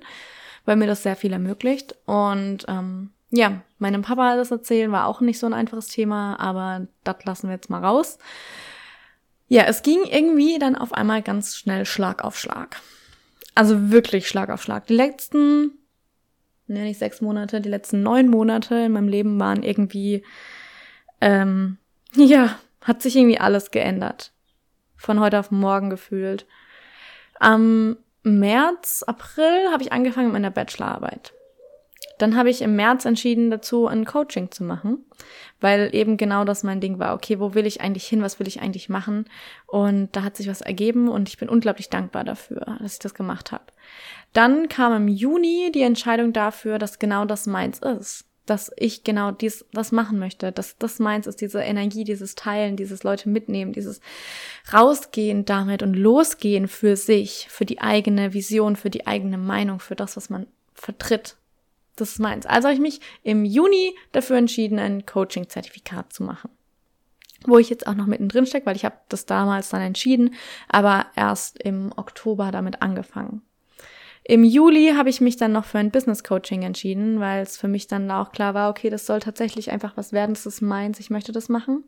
weil 0.66 0.76
mir 0.76 0.86
das 0.86 1.02
sehr 1.02 1.16
viel 1.16 1.32
ermöglicht. 1.32 1.96
Und 2.04 2.66
ähm, 2.68 3.10
ja, 3.30 3.62
meinem 3.78 4.02
Papa 4.02 4.36
das 4.36 4.50
erzählen 4.50 4.92
war 4.92 5.06
auch 5.06 5.20
nicht 5.20 5.38
so 5.38 5.46
ein 5.46 5.54
einfaches 5.54 5.88
Thema, 5.88 6.38
aber 6.38 6.86
das 7.04 7.16
lassen 7.24 7.48
wir 7.48 7.54
jetzt 7.54 7.70
mal 7.70 7.84
raus. 7.84 8.18
Ja, 9.48 9.64
es 9.64 9.82
ging 9.82 10.04
irgendwie 10.04 10.58
dann 10.58 10.76
auf 10.76 10.92
einmal 10.92 11.22
ganz 11.22 11.56
schnell 11.56 11.86
Schlag 11.86 12.24
auf 12.24 12.38
Schlag. 12.38 12.80
Also 13.54 13.90
wirklich 13.90 14.28
Schlag 14.28 14.50
auf 14.50 14.62
Schlag. 14.62 14.86
Die 14.86 14.94
letzten, 14.94 15.72
ne, 16.66 16.82
nicht 16.82 16.98
sechs 16.98 17.20
Monate, 17.20 17.60
die 17.60 17.68
letzten 17.68 18.02
neun 18.02 18.28
Monate 18.28 18.74
in 18.76 18.92
meinem 18.92 19.08
Leben 19.08 19.38
waren 19.38 19.62
irgendwie, 19.62 20.24
ähm, 21.20 21.78
ja, 22.14 22.58
hat 22.80 23.02
sich 23.02 23.16
irgendwie 23.16 23.40
alles 23.40 23.70
geändert. 23.70 24.32
Von 24.96 25.20
heute 25.20 25.38
auf 25.38 25.50
morgen 25.50 25.90
gefühlt. 25.90 26.46
Am 27.38 27.96
März, 28.22 29.04
April 29.06 29.70
habe 29.70 29.82
ich 29.82 29.92
angefangen 29.92 30.28
mit 30.28 30.34
meiner 30.34 30.50
Bachelorarbeit. 30.50 31.35
Dann 32.18 32.36
habe 32.36 32.48
ich 32.48 32.62
im 32.62 32.76
März 32.76 33.04
entschieden 33.04 33.50
dazu, 33.50 33.86
ein 33.86 34.06
Coaching 34.06 34.50
zu 34.50 34.64
machen, 34.64 35.04
weil 35.60 35.94
eben 35.94 36.16
genau 36.16 36.44
das 36.44 36.62
mein 36.62 36.80
Ding 36.80 36.98
war. 36.98 37.14
Okay, 37.14 37.38
wo 37.38 37.54
will 37.54 37.66
ich 37.66 37.80
eigentlich 37.80 38.06
hin? 38.06 38.22
Was 38.22 38.40
will 38.40 38.48
ich 38.48 38.60
eigentlich 38.62 38.88
machen? 38.88 39.26
Und 39.66 40.14
da 40.16 40.22
hat 40.22 40.36
sich 40.36 40.48
was 40.48 40.62
ergeben 40.62 41.08
und 41.08 41.28
ich 41.28 41.36
bin 41.36 41.48
unglaublich 41.48 41.90
dankbar 41.90 42.24
dafür, 42.24 42.78
dass 42.80 42.94
ich 42.94 42.98
das 43.00 43.14
gemacht 43.14 43.52
habe. 43.52 43.64
Dann 44.32 44.68
kam 44.68 44.94
im 44.94 45.08
Juni 45.08 45.70
die 45.74 45.82
Entscheidung 45.82 46.32
dafür, 46.32 46.78
dass 46.78 46.98
genau 46.98 47.24
das 47.24 47.46
meins 47.46 47.78
ist. 47.80 48.24
Dass 48.46 48.70
ich 48.76 49.02
genau 49.02 49.32
dies, 49.32 49.66
das 49.72 49.90
machen 49.90 50.20
möchte, 50.20 50.52
dass 50.52 50.78
das 50.78 51.00
meins 51.00 51.26
ist, 51.26 51.40
diese 51.40 51.60
Energie, 51.62 52.04
dieses 52.04 52.36
Teilen, 52.36 52.76
dieses 52.76 53.02
Leute 53.02 53.28
mitnehmen, 53.28 53.72
dieses 53.72 54.00
rausgehen 54.72 55.44
damit 55.44 55.82
und 55.82 55.94
losgehen 55.94 56.68
für 56.68 56.96
sich, 56.96 57.48
für 57.50 57.64
die 57.64 57.80
eigene 57.80 58.34
Vision, 58.34 58.76
für 58.76 58.88
die 58.88 59.04
eigene 59.04 59.36
Meinung, 59.36 59.80
für 59.80 59.96
das, 59.96 60.16
was 60.16 60.30
man 60.30 60.46
vertritt 60.74 61.36
das 61.96 62.12
ist 62.12 62.18
meins. 62.18 62.46
Also 62.46 62.68
habe 62.68 62.74
ich 62.74 62.80
mich 62.80 63.00
im 63.22 63.44
Juni 63.44 63.94
dafür 64.12 64.36
entschieden, 64.36 64.78
ein 64.78 65.06
Coaching-Zertifikat 65.06 66.12
zu 66.12 66.22
machen. 66.22 66.50
Wo 67.46 67.58
ich 67.58 67.70
jetzt 67.70 67.86
auch 67.86 67.94
noch 67.94 68.06
mittendrin 68.06 68.46
stecke, 68.46 68.66
weil 68.66 68.76
ich 68.76 68.84
habe 68.84 68.96
das 69.08 69.26
damals 69.26 69.68
dann 69.70 69.82
entschieden, 69.82 70.34
aber 70.68 71.06
erst 71.16 71.62
im 71.62 71.92
Oktober 71.96 72.50
damit 72.50 72.82
angefangen. 72.82 73.42
Im 74.28 74.42
Juli 74.42 74.94
habe 74.96 75.08
ich 75.08 75.20
mich 75.20 75.36
dann 75.36 75.52
noch 75.52 75.64
für 75.64 75.78
ein 75.78 75.92
Business 75.92 76.24
Coaching 76.24 76.62
entschieden, 76.62 77.20
weil 77.20 77.42
es 77.42 77.56
für 77.56 77.68
mich 77.68 77.86
dann 77.86 78.10
auch 78.10 78.32
klar 78.32 78.54
war, 78.54 78.70
okay, 78.70 78.90
das 78.90 79.06
soll 79.06 79.20
tatsächlich 79.20 79.70
einfach 79.70 79.96
was 79.96 80.12
werden, 80.12 80.34
das 80.34 80.46
ist 80.46 80.60
meins, 80.60 80.98
ich 80.98 81.10
möchte 81.10 81.30
das 81.30 81.48
machen. 81.48 81.84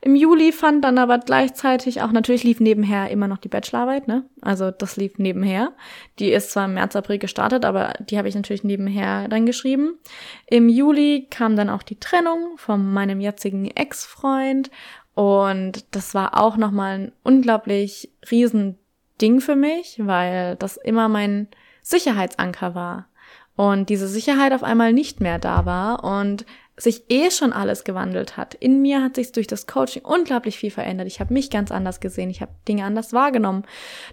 Im 0.00 0.14
Juli 0.14 0.52
fand 0.52 0.84
dann 0.84 0.98
aber 0.98 1.18
gleichzeitig 1.18 2.02
auch, 2.02 2.12
natürlich 2.12 2.44
lief 2.44 2.60
nebenher 2.60 3.10
immer 3.10 3.28
noch 3.28 3.38
die 3.38 3.48
Bachelorarbeit, 3.48 4.08
ne? 4.08 4.24
Also 4.40 4.70
das 4.70 4.96
lief 4.96 5.18
nebenher. 5.18 5.72
Die 6.18 6.32
ist 6.32 6.50
zwar 6.50 6.66
im 6.66 6.74
März, 6.74 6.96
April 6.96 7.18
gestartet, 7.18 7.64
aber 7.64 7.94
die 8.00 8.18
habe 8.18 8.28
ich 8.28 8.34
natürlich 8.34 8.64
nebenher 8.64 9.28
dann 9.28 9.46
geschrieben. 9.46 9.98
Im 10.46 10.68
Juli 10.68 11.26
kam 11.30 11.56
dann 11.56 11.70
auch 11.70 11.82
die 11.82 11.98
Trennung 11.98 12.56
von 12.56 12.92
meinem 12.92 13.20
jetzigen 13.20 13.66
Ex-Freund 13.66 14.70
und 15.14 15.86
das 15.92 16.14
war 16.14 16.38
auch 16.38 16.58
nochmal 16.58 16.98
ein 16.98 17.12
unglaublich 17.22 18.12
riesen 18.30 18.78
Ding 19.20 19.40
für 19.40 19.56
mich, 19.56 19.98
weil 19.98 20.56
das 20.56 20.76
immer 20.76 21.08
mein 21.08 21.48
Sicherheitsanker 21.82 22.74
war. 22.74 23.08
Und 23.56 23.88
diese 23.88 24.08
Sicherheit 24.08 24.52
auf 24.52 24.62
einmal 24.62 24.92
nicht 24.92 25.22
mehr 25.22 25.38
da 25.38 25.64
war 25.64 26.04
und 26.04 26.44
sich 26.78 27.04
eh 27.08 27.30
schon 27.30 27.54
alles 27.54 27.84
gewandelt 27.84 28.36
hat. 28.36 28.54
In 28.54 28.82
mir 28.82 29.02
hat 29.02 29.16
sich 29.16 29.32
durch 29.32 29.46
das 29.46 29.66
Coaching 29.66 30.02
unglaublich 30.04 30.58
viel 30.58 30.70
verändert. 30.70 31.06
Ich 31.06 31.20
habe 31.20 31.32
mich 31.32 31.48
ganz 31.48 31.72
anders 31.72 32.00
gesehen, 32.00 32.28
ich 32.28 32.42
habe 32.42 32.52
Dinge 32.68 32.84
anders 32.84 33.14
wahrgenommen. 33.14 33.64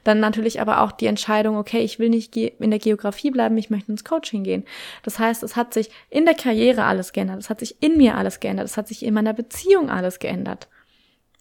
Dann 0.05 0.21
natürlich 0.21 0.61
aber 0.61 0.81
auch 0.81 0.93
die 0.93 1.07
Entscheidung, 1.07 1.57
okay, 1.57 1.79
ich 1.79 1.99
will 1.99 2.09
nicht 2.09 2.37
in 2.37 2.69
der 2.69 2.79
Geografie 2.79 3.31
bleiben, 3.31 3.57
ich 3.57 3.69
möchte 3.69 3.91
ins 3.91 4.05
Coaching 4.05 4.43
gehen. 4.43 4.63
Das 5.03 5.19
heißt, 5.19 5.43
es 5.43 5.57
hat 5.57 5.73
sich 5.73 5.89
in 6.09 6.25
der 6.25 6.35
Karriere 6.35 6.85
alles 6.85 7.11
geändert, 7.11 7.39
es 7.39 7.49
hat 7.49 7.59
sich 7.59 7.83
in 7.83 7.97
mir 7.97 8.15
alles 8.15 8.39
geändert, 8.39 8.65
es 8.65 8.77
hat 8.77 8.87
sich 8.87 9.03
in 9.05 9.13
meiner 9.13 9.33
Beziehung 9.33 9.89
alles 9.89 10.19
geändert. 10.19 10.69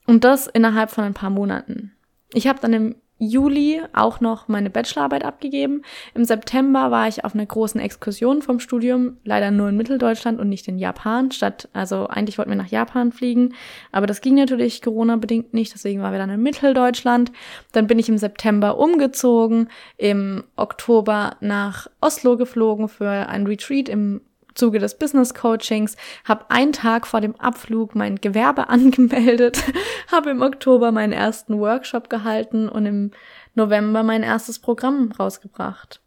Und 0.06 0.24
das 0.24 0.48
innerhalb 0.48 0.90
von 0.90 1.04
ein 1.04 1.14
paar 1.14 1.30
Monaten. 1.30 1.92
Ich 2.34 2.48
habe 2.48 2.58
dann 2.60 2.72
im 2.72 2.96
Juli 3.22 3.80
auch 3.92 4.20
noch 4.20 4.48
meine 4.48 4.68
Bachelorarbeit 4.68 5.24
abgegeben. 5.24 5.82
Im 6.14 6.24
September 6.24 6.90
war 6.90 7.06
ich 7.06 7.24
auf 7.24 7.34
einer 7.34 7.46
großen 7.46 7.80
Exkursion 7.80 8.42
vom 8.42 8.58
Studium, 8.58 9.18
leider 9.24 9.50
nur 9.52 9.68
in 9.68 9.76
Mitteldeutschland 9.76 10.40
und 10.40 10.48
nicht 10.48 10.66
in 10.66 10.78
Japan, 10.78 11.30
statt, 11.30 11.68
also 11.72 12.08
eigentlich 12.08 12.38
wollten 12.38 12.50
wir 12.50 12.56
nach 12.56 12.66
Japan 12.66 13.12
fliegen, 13.12 13.54
aber 13.92 14.06
das 14.08 14.20
ging 14.20 14.34
natürlich 14.34 14.82
Corona-bedingt 14.82 15.54
nicht, 15.54 15.72
deswegen 15.72 16.02
waren 16.02 16.12
wir 16.12 16.18
dann 16.18 16.30
in 16.30 16.42
Mitteldeutschland. 16.42 17.30
Dann 17.70 17.86
bin 17.86 17.98
ich 17.98 18.08
im 18.08 18.18
September 18.18 18.76
umgezogen, 18.76 19.68
im 19.96 20.42
Oktober 20.56 21.36
nach 21.40 21.86
Oslo 22.00 22.36
geflogen 22.36 22.88
für 22.88 23.08
ein 23.08 23.46
Retreat 23.46 23.88
im 23.88 24.20
Zuge 24.54 24.78
des 24.78 24.98
Business 24.98 25.34
Coachings, 25.34 25.96
habe 26.24 26.50
einen 26.50 26.72
Tag 26.72 27.06
vor 27.06 27.20
dem 27.20 27.34
Abflug 27.36 27.94
mein 27.94 28.16
Gewerbe 28.16 28.68
angemeldet, 28.68 29.62
habe 30.10 30.30
im 30.30 30.42
Oktober 30.42 30.92
meinen 30.92 31.12
ersten 31.12 31.58
Workshop 31.58 32.10
gehalten 32.10 32.68
und 32.68 32.86
im 32.86 33.10
November 33.54 34.02
mein 34.02 34.22
erstes 34.22 34.58
Programm 34.58 35.12
rausgebracht. 35.12 36.00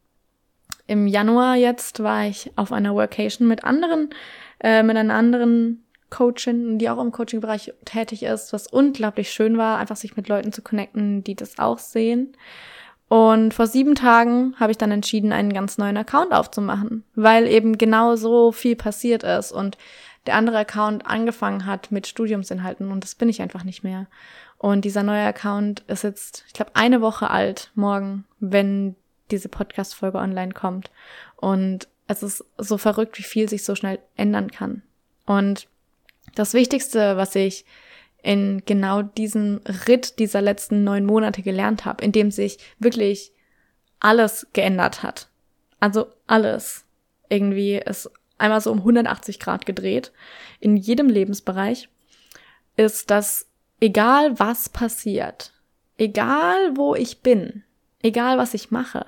Im 0.87 1.07
Januar 1.07 1.55
jetzt 1.55 2.03
war 2.03 2.25
ich 2.27 2.51
auf 2.55 2.71
einer 2.71 2.93
Workation 2.93 3.47
mit 3.47 3.63
anderen, 3.63 4.09
äh, 4.59 4.83
mit 4.83 4.97
einer 4.97 5.15
anderen 5.15 5.83
Coachin, 6.09 6.77
die 6.77 6.89
auch 6.89 7.01
im 7.01 7.11
Coaching-Bereich 7.11 7.73
tätig 7.83 8.23
ist, 8.23 8.53
was 8.53 8.67
unglaublich 8.67 9.31
schön 9.31 9.57
war, 9.57 9.79
einfach 9.79 9.95
sich 9.95 10.15
mit 10.15 10.29
Leuten 10.29 10.53
zu 10.53 10.61
connecten, 10.61 11.23
die 11.23 11.35
das 11.35 11.57
auch 11.57 11.79
sehen. 11.79 12.37
Und 13.07 13.53
vor 13.53 13.67
sieben 13.67 13.95
Tagen 13.95 14.55
habe 14.59 14.71
ich 14.71 14.77
dann 14.77 14.91
entschieden, 14.91 15.31
einen 15.31 15.53
ganz 15.53 15.77
neuen 15.77 15.97
Account 15.97 16.31
aufzumachen, 16.31 17.03
weil 17.13 17.47
eben 17.47 17.77
genau 17.77 18.15
so 18.15 18.51
viel 18.51 18.75
passiert 18.75 19.23
ist 19.23 19.51
und 19.51 19.77
der 20.25 20.35
andere 20.35 20.57
Account 20.57 21.05
angefangen 21.05 21.67
hat 21.67 21.91
mit 21.91 22.07
Studiumsinhalten 22.07 22.91
und 22.91 23.03
das 23.03 23.13
bin 23.13 23.29
ich 23.29 23.41
einfach 23.41 23.63
nicht 23.63 23.83
mehr. 23.83 24.07
Und 24.57 24.85
dieser 24.85 25.03
neue 25.03 25.25
Account 25.25 25.81
ist 25.87 26.03
jetzt, 26.03 26.43
ich 26.47 26.53
glaube, 26.53 26.71
eine 26.73 27.01
Woche 27.01 27.29
alt 27.29 27.71
morgen, 27.75 28.25
wenn 28.39 28.95
diese 29.31 29.49
Podcast-Folge 29.49 30.17
online 30.17 30.53
kommt. 30.53 30.91
Und 31.35 31.87
es 32.07 32.23
ist 32.23 32.43
so 32.57 32.77
verrückt, 32.77 33.17
wie 33.19 33.23
viel 33.23 33.49
sich 33.49 33.63
so 33.63 33.75
schnell 33.75 33.99
ändern 34.15 34.51
kann. 34.51 34.81
Und 35.25 35.67
das 36.35 36.53
Wichtigste, 36.53 37.17
was 37.17 37.35
ich 37.35 37.65
in 38.25 38.63
genau 38.65 39.03
diesem 39.03 39.61
Ritt 39.87 40.17
dieser 40.17 40.41
letzten 40.41 40.83
neun 40.83 41.05
Monate 41.05 41.43
gelernt 41.43 41.85
habe, 41.85 42.03
in 42.03 42.11
dem 42.11 42.31
sich 42.31 42.57
wirklich 42.79 43.31
alles 43.99 44.47
geändert 44.53 45.03
hat. 45.03 45.29
Also 45.79 46.07
alles. 46.25 46.85
Irgendwie 47.29 47.75
ist 47.75 48.09
einmal 48.37 48.61
so 48.61 48.71
um 48.71 48.79
180 48.79 49.39
Grad 49.39 49.65
gedreht 49.65 50.11
in 50.59 50.75
jedem 50.75 51.07
Lebensbereich, 51.07 51.89
ist, 52.77 53.11
dass 53.11 53.47
egal 53.79 54.39
was 54.39 54.69
passiert, 54.69 55.53
egal 55.97 56.75
wo 56.75 56.95
ich 56.95 57.21
bin, 57.21 57.63
egal 58.01 58.37
was 58.39 58.53
ich 58.55 58.71
mache, 58.71 59.05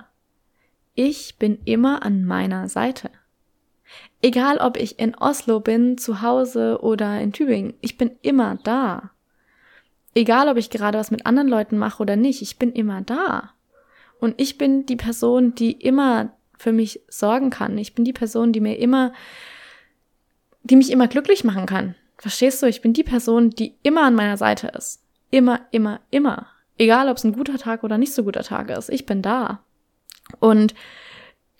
ich 0.94 1.38
bin 1.38 1.58
immer 1.64 2.04
an 2.04 2.24
meiner 2.24 2.68
Seite. 2.68 3.10
Egal 4.20 4.58
ob 4.58 4.76
ich 4.76 4.98
in 4.98 5.14
Oslo 5.14 5.60
bin, 5.60 5.96
zu 5.98 6.22
Hause 6.22 6.80
oder 6.82 7.20
in 7.20 7.32
Tübingen, 7.32 7.74
ich 7.80 7.96
bin 7.96 8.12
immer 8.22 8.56
da. 8.62 9.10
Egal 10.18 10.48
ob 10.48 10.56
ich 10.56 10.68
gerade 10.68 10.98
was 10.98 11.12
mit 11.12 11.26
anderen 11.26 11.46
Leuten 11.46 11.78
mache 11.78 12.02
oder 12.02 12.16
nicht, 12.16 12.42
ich 12.42 12.58
bin 12.58 12.72
immer 12.72 13.02
da. 13.02 13.50
Und 14.18 14.34
ich 14.40 14.58
bin 14.58 14.84
die 14.84 14.96
Person, 14.96 15.54
die 15.54 15.70
immer 15.70 16.32
für 16.58 16.72
mich 16.72 17.02
sorgen 17.06 17.50
kann. 17.50 17.78
Ich 17.78 17.94
bin 17.94 18.04
die 18.04 18.12
Person, 18.12 18.52
die 18.52 18.58
mir 18.58 18.78
immer, 18.78 19.12
die 20.64 20.74
mich 20.74 20.90
immer 20.90 21.06
glücklich 21.06 21.44
machen 21.44 21.66
kann. 21.66 21.94
Verstehst 22.16 22.60
du? 22.60 22.66
Ich 22.66 22.82
bin 22.82 22.94
die 22.94 23.04
Person, 23.04 23.50
die 23.50 23.76
immer 23.84 24.02
an 24.02 24.16
meiner 24.16 24.36
Seite 24.36 24.66
ist. 24.76 25.04
Immer, 25.30 25.60
immer, 25.70 26.00
immer. 26.10 26.48
Egal, 26.78 27.08
ob 27.08 27.18
es 27.18 27.22
ein 27.22 27.34
guter 27.34 27.56
Tag 27.56 27.84
oder 27.84 27.96
nicht 27.96 28.12
so 28.12 28.24
guter 28.24 28.42
Tag 28.42 28.70
ist. 28.70 28.90
Ich 28.90 29.06
bin 29.06 29.22
da. 29.22 29.62
Und 30.40 30.74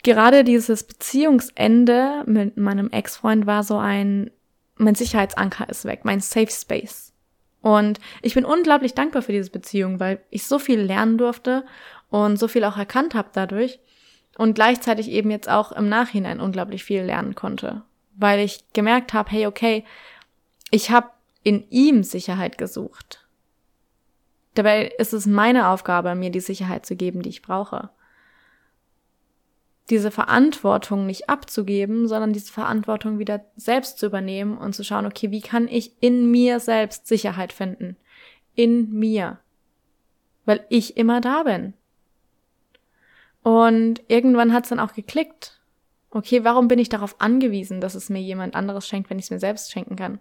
gerade 0.03 0.43
dieses 0.43 0.83
Beziehungsende 0.83 2.25
mit 2.25 2.57
meinem 2.57 2.89
Ex-Freund 2.89 3.45
war 3.45 3.63
so 3.63 3.77
ein, 3.77 4.31
mein 4.75 4.95
Sicherheitsanker 4.95 5.69
ist 5.69 5.85
weg, 5.85 6.01
mein 6.03 6.19
Safe 6.19 6.51
Space. 6.51 7.08
Und 7.61 7.99
ich 8.21 8.33
bin 8.33 8.45
unglaublich 8.45 8.93
dankbar 8.93 9.21
für 9.21 9.31
diese 9.31 9.51
Beziehung, 9.51 9.99
weil 9.99 10.21
ich 10.29 10.45
so 10.45 10.59
viel 10.59 10.79
lernen 10.79 11.17
durfte 11.17 11.65
und 12.09 12.37
so 12.37 12.47
viel 12.47 12.63
auch 12.63 12.77
erkannt 12.77 13.15
habe 13.15 13.29
dadurch 13.33 13.79
und 14.37 14.53
gleichzeitig 14.53 15.09
eben 15.09 15.31
jetzt 15.31 15.49
auch 15.49 15.71
im 15.73 15.89
Nachhinein 15.89 16.39
unglaublich 16.39 16.83
viel 16.83 17.01
lernen 17.01 17.35
konnte, 17.35 17.83
weil 18.15 18.39
ich 18.39 18.63
gemerkt 18.73 19.13
habe, 19.13 19.29
hey, 19.31 19.47
okay, 19.47 19.83
ich 20.71 20.91
habe 20.91 21.09
in 21.43 21.69
ihm 21.69 22.03
Sicherheit 22.03 22.57
gesucht. 22.57 23.27
Dabei 24.55 24.87
ist 24.97 25.13
es 25.13 25.25
meine 25.25 25.67
Aufgabe, 25.69 26.15
mir 26.15 26.31
die 26.31 26.39
Sicherheit 26.39 26.85
zu 26.85 26.95
geben, 26.95 27.21
die 27.21 27.29
ich 27.29 27.41
brauche 27.41 27.89
diese 29.89 30.11
Verantwortung 30.11 31.05
nicht 31.05 31.29
abzugeben, 31.29 32.07
sondern 32.07 32.33
diese 32.33 32.51
Verantwortung 32.51 33.19
wieder 33.19 33.45
selbst 33.55 33.97
zu 33.97 34.05
übernehmen 34.05 34.57
und 34.57 34.73
zu 34.73 34.83
schauen, 34.83 35.05
okay, 35.05 35.31
wie 35.31 35.41
kann 35.41 35.67
ich 35.67 35.93
in 36.01 36.29
mir 36.29 36.59
selbst 36.59 37.07
Sicherheit 37.07 37.53
finden? 37.53 37.97
In 38.55 38.91
mir. 38.91 39.39
Weil 40.45 40.65
ich 40.69 40.97
immer 40.97 41.21
da 41.21 41.43
bin. 41.43 41.73
Und 43.41 44.01
irgendwann 44.07 44.53
hat 44.53 44.65
es 44.65 44.69
dann 44.69 44.79
auch 44.79 44.93
geklickt. 44.93 45.59
Okay, 46.11 46.43
warum 46.43 46.67
bin 46.67 46.79
ich 46.79 46.89
darauf 46.89 47.19
angewiesen, 47.21 47.81
dass 47.81 47.95
es 47.95 48.09
mir 48.09 48.21
jemand 48.21 48.55
anderes 48.55 48.87
schenkt, 48.87 49.09
wenn 49.09 49.19
ich 49.19 49.25
es 49.25 49.31
mir 49.31 49.39
selbst 49.39 49.71
schenken 49.71 49.95
kann? 49.95 50.19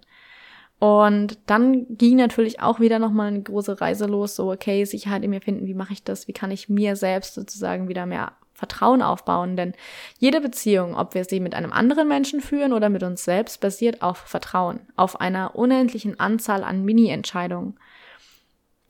Und 0.78 1.38
dann 1.46 1.96
ging 1.96 2.16
natürlich 2.16 2.60
auch 2.60 2.78
wieder 2.78 2.98
nochmal 2.98 3.28
eine 3.28 3.42
große 3.42 3.80
Reise 3.80 4.06
los, 4.06 4.36
so, 4.36 4.52
okay, 4.52 4.84
Sicherheit 4.84 5.24
in 5.24 5.30
mir 5.30 5.40
finden, 5.40 5.66
wie 5.66 5.74
mache 5.74 5.92
ich 5.92 6.04
das, 6.04 6.28
wie 6.28 6.32
kann 6.32 6.52
ich 6.52 6.68
mir 6.68 6.94
selbst 6.94 7.34
sozusagen 7.34 7.88
wieder 7.88 8.06
mehr 8.06 8.32
Vertrauen 8.58 9.02
aufbauen, 9.02 9.56
denn 9.56 9.72
jede 10.18 10.40
Beziehung, 10.40 10.96
ob 10.96 11.14
wir 11.14 11.24
sie 11.24 11.38
mit 11.38 11.54
einem 11.54 11.72
anderen 11.72 12.08
Menschen 12.08 12.40
führen 12.40 12.72
oder 12.72 12.88
mit 12.88 13.04
uns 13.04 13.22
selbst, 13.22 13.60
basiert 13.60 14.02
auf 14.02 14.18
Vertrauen, 14.18 14.80
auf 14.96 15.20
einer 15.20 15.54
unendlichen 15.54 16.18
Anzahl 16.18 16.64
an 16.64 16.84
Mini-Entscheidungen. 16.84 17.78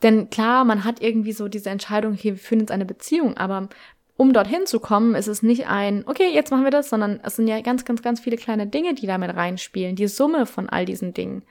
Denn 0.02 0.30
klar, 0.30 0.64
man 0.64 0.84
hat 0.84 1.02
irgendwie 1.02 1.32
so 1.32 1.48
diese 1.48 1.68
Entscheidung, 1.68 2.14
okay, 2.14 2.30
wir 2.30 2.38
führen 2.38 2.60
jetzt 2.60 2.70
eine 2.70 2.86
Beziehung, 2.86 3.36
aber 3.36 3.68
um 4.16 4.32
dorthin 4.32 4.64
zu 4.64 4.80
kommen, 4.80 5.14
ist 5.14 5.26
es 5.26 5.42
nicht 5.42 5.66
ein, 5.66 6.02
okay, 6.06 6.30
jetzt 6.32 6.50
machen 6.50 6.64
wir 6.64 6.70
das, 6.70 6.88
sondern 6.88 7.20
es 7.22 7.36
sind 7.36 7.46
ja 7.46 7.60
ganz, 7.60 7.84
ganz, 7.84 8.00
ganz 8.00 8.20
viele 8.20 8.38
kleine 8.38 8.66
Dinge, 8.66 8.94
die 8.94 9.06
damit 9.06 9.36
reinspielen, 9.36 9.96
die 9.96 10.08
Summe 10.08 10.46
von 10.46 10.70
all 10.70 10.86
diesen 10.86 11.12
Dingen. 11.12 11.42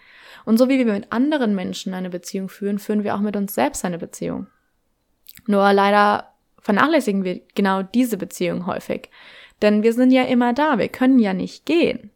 Und 0.44 0.58
so 0.58 0.70
wie 0.70 0.84
wir 0.84 0.92
mit 0.92 1.12
anderen 1.12 1.54
Menschen 1.54 1.94
eine 1.94 2.10
Beziehung 2.10 2.50
führen, 2.50 2.80
führen 2.80 3.04
wir 3.04 3.14
auch 3.14 3.20
mit 3.20 3.36
uns 3.36 3.54
selbst 3.54 3.86
eine 3.86 4.00
Beziehung. 4.00 4.48
Nur 5.46 5.72
leider 5.72 6.34
vernachlässigen 6.68 7.24
wir 7.24 7.40
genau 7.56 7.82
diese 7.82 8.18
Beziehung 8.18 8.66
häufig. 8.66 9.10
Denn 9.62 9.84
wir 9.84 9.94
sind 9.94 10.12
ja 10.12 10.24
immer 10.24 10.52
da, 10.52 10.78
wir 10.78 10.90
können 10.90 11.18
ja 11.18 11.34
nicht 11.34 11.66
gehen. 11.66 12.12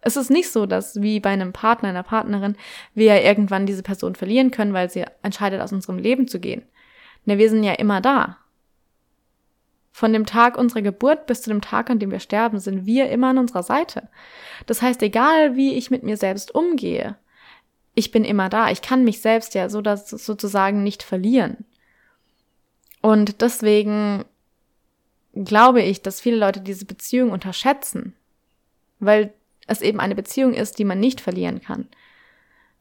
Es 0.00 0.16
ist 0.16 0.32
nicht 0.32 0.50
so, 0.50 0.66
dass 0.66 1.00
wie 1.00 1.20
bei 1.20 1.30
einem 1.30 1.52
Partner, 1.52 1.90
einer 1.90 2.02
Partnerin, 2.02 2.56
wir 2.92 3.22
irgendwann 3.22 3.66
diese 3.66 3.84
Person 3.84 4.16
verlieren 4.16 4.50
können, 4.50 4.72
weil 4.72 4.90
sie 4.90 5.04
entscheidet, 5.22 5.60
aus 5.60 5.72
unserem 5.72 5.98
Leben 5.98 6.26
zu 6.26 6.40
gehen. 6.40 6.64
Ne, 7.24 7.38
wir 7.38 7.48
sind 7.48 7.62
ja 7.62 7.74
immer 7.74 8.00
da. 8.00 8.38
Von 9.92 10.12
dem 10.12 10.26
Tag 10.26 10.58
unserer 10.58 10.82
Geburt 10.82 11.26
bis 11.26 11.42
zu 11.42 11.50
dem 11.50 11.60
Tag, 11.60 11.88
an 11.88 12.00
dem 12.00 12.10
wir 12.10 12.18
sterben, 12.18 12.58
sind 12.58 12.86
wir 12.86 13.10
immer 13.10 13.28
an 13.28 13.38
unserer 13.38 13.62
Seite. 13.62 14.08
Das 14.66 14.82
heißt, 14.82 15.02
egal 15.02 15.54
wie 15.54 15.74
ich 15.74 15.92
mit 15.92 16.02
mir 16.02 16.16
selbst 16.16 16.52
umgehe, 16.52 17.14
ich 17.94 18.10
bin 18.10 18.24
immer 18.24 18.48
da. 18.48 18.72
Ich 18.72 18.82
kann 18.82 19.04
mich 19.04 19.20
selbst 19.20 19.54
ja 19.54 19.68
so 19.68 19.82
dass 19.82 20.10
sozusagen 20.10 20.82
nicht 20.82 21.04
verlieren. 21.04 21.64
Und 23.04 23.42
deswegen 23.42 24.24
glaube 25.34 25.82
ich, 25.82 26.00
dass 26.00 26.22
viele 26.22 26.38
Leute 26.38 26.62
diese 26.62 26.86
Beziehung 26.86 27.32
unterschätzen, 27.32 28.14
weil 28.98 29.34
es 29.66 29.82
eben 29.82 30.00
eine 30.00 30.14
Beziehung 30.14 30.54
ist, 30.54 30.78
die 30.78 30.86
man 30.86 31.00
nicht 31.00 31.20
verlieren 31.20 31.60
kann, 31.60 31.86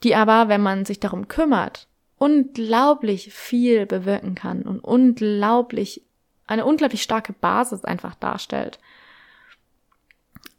die 0.01 0.15
aber, 0.15 0.47
wenn 0.47 0.61
man 0.61 0.85
sich 0.85 1.01
darum 1.01 1.27
kümmert, 1.27 1.89
unglaublich 2.19 3.33
viel 3.33 3.85
bewirken 3.85 4.33
kann 4.33 4.61
und 4.61 4.79
unglaublich 4.79 6.03
eine 6.47 6.65
unglaublich 6.65 7.03
starke 7.03 7.33
Basis 7.33 7.83
einfach 7.83 8.15
darstellt. 8.15 8.79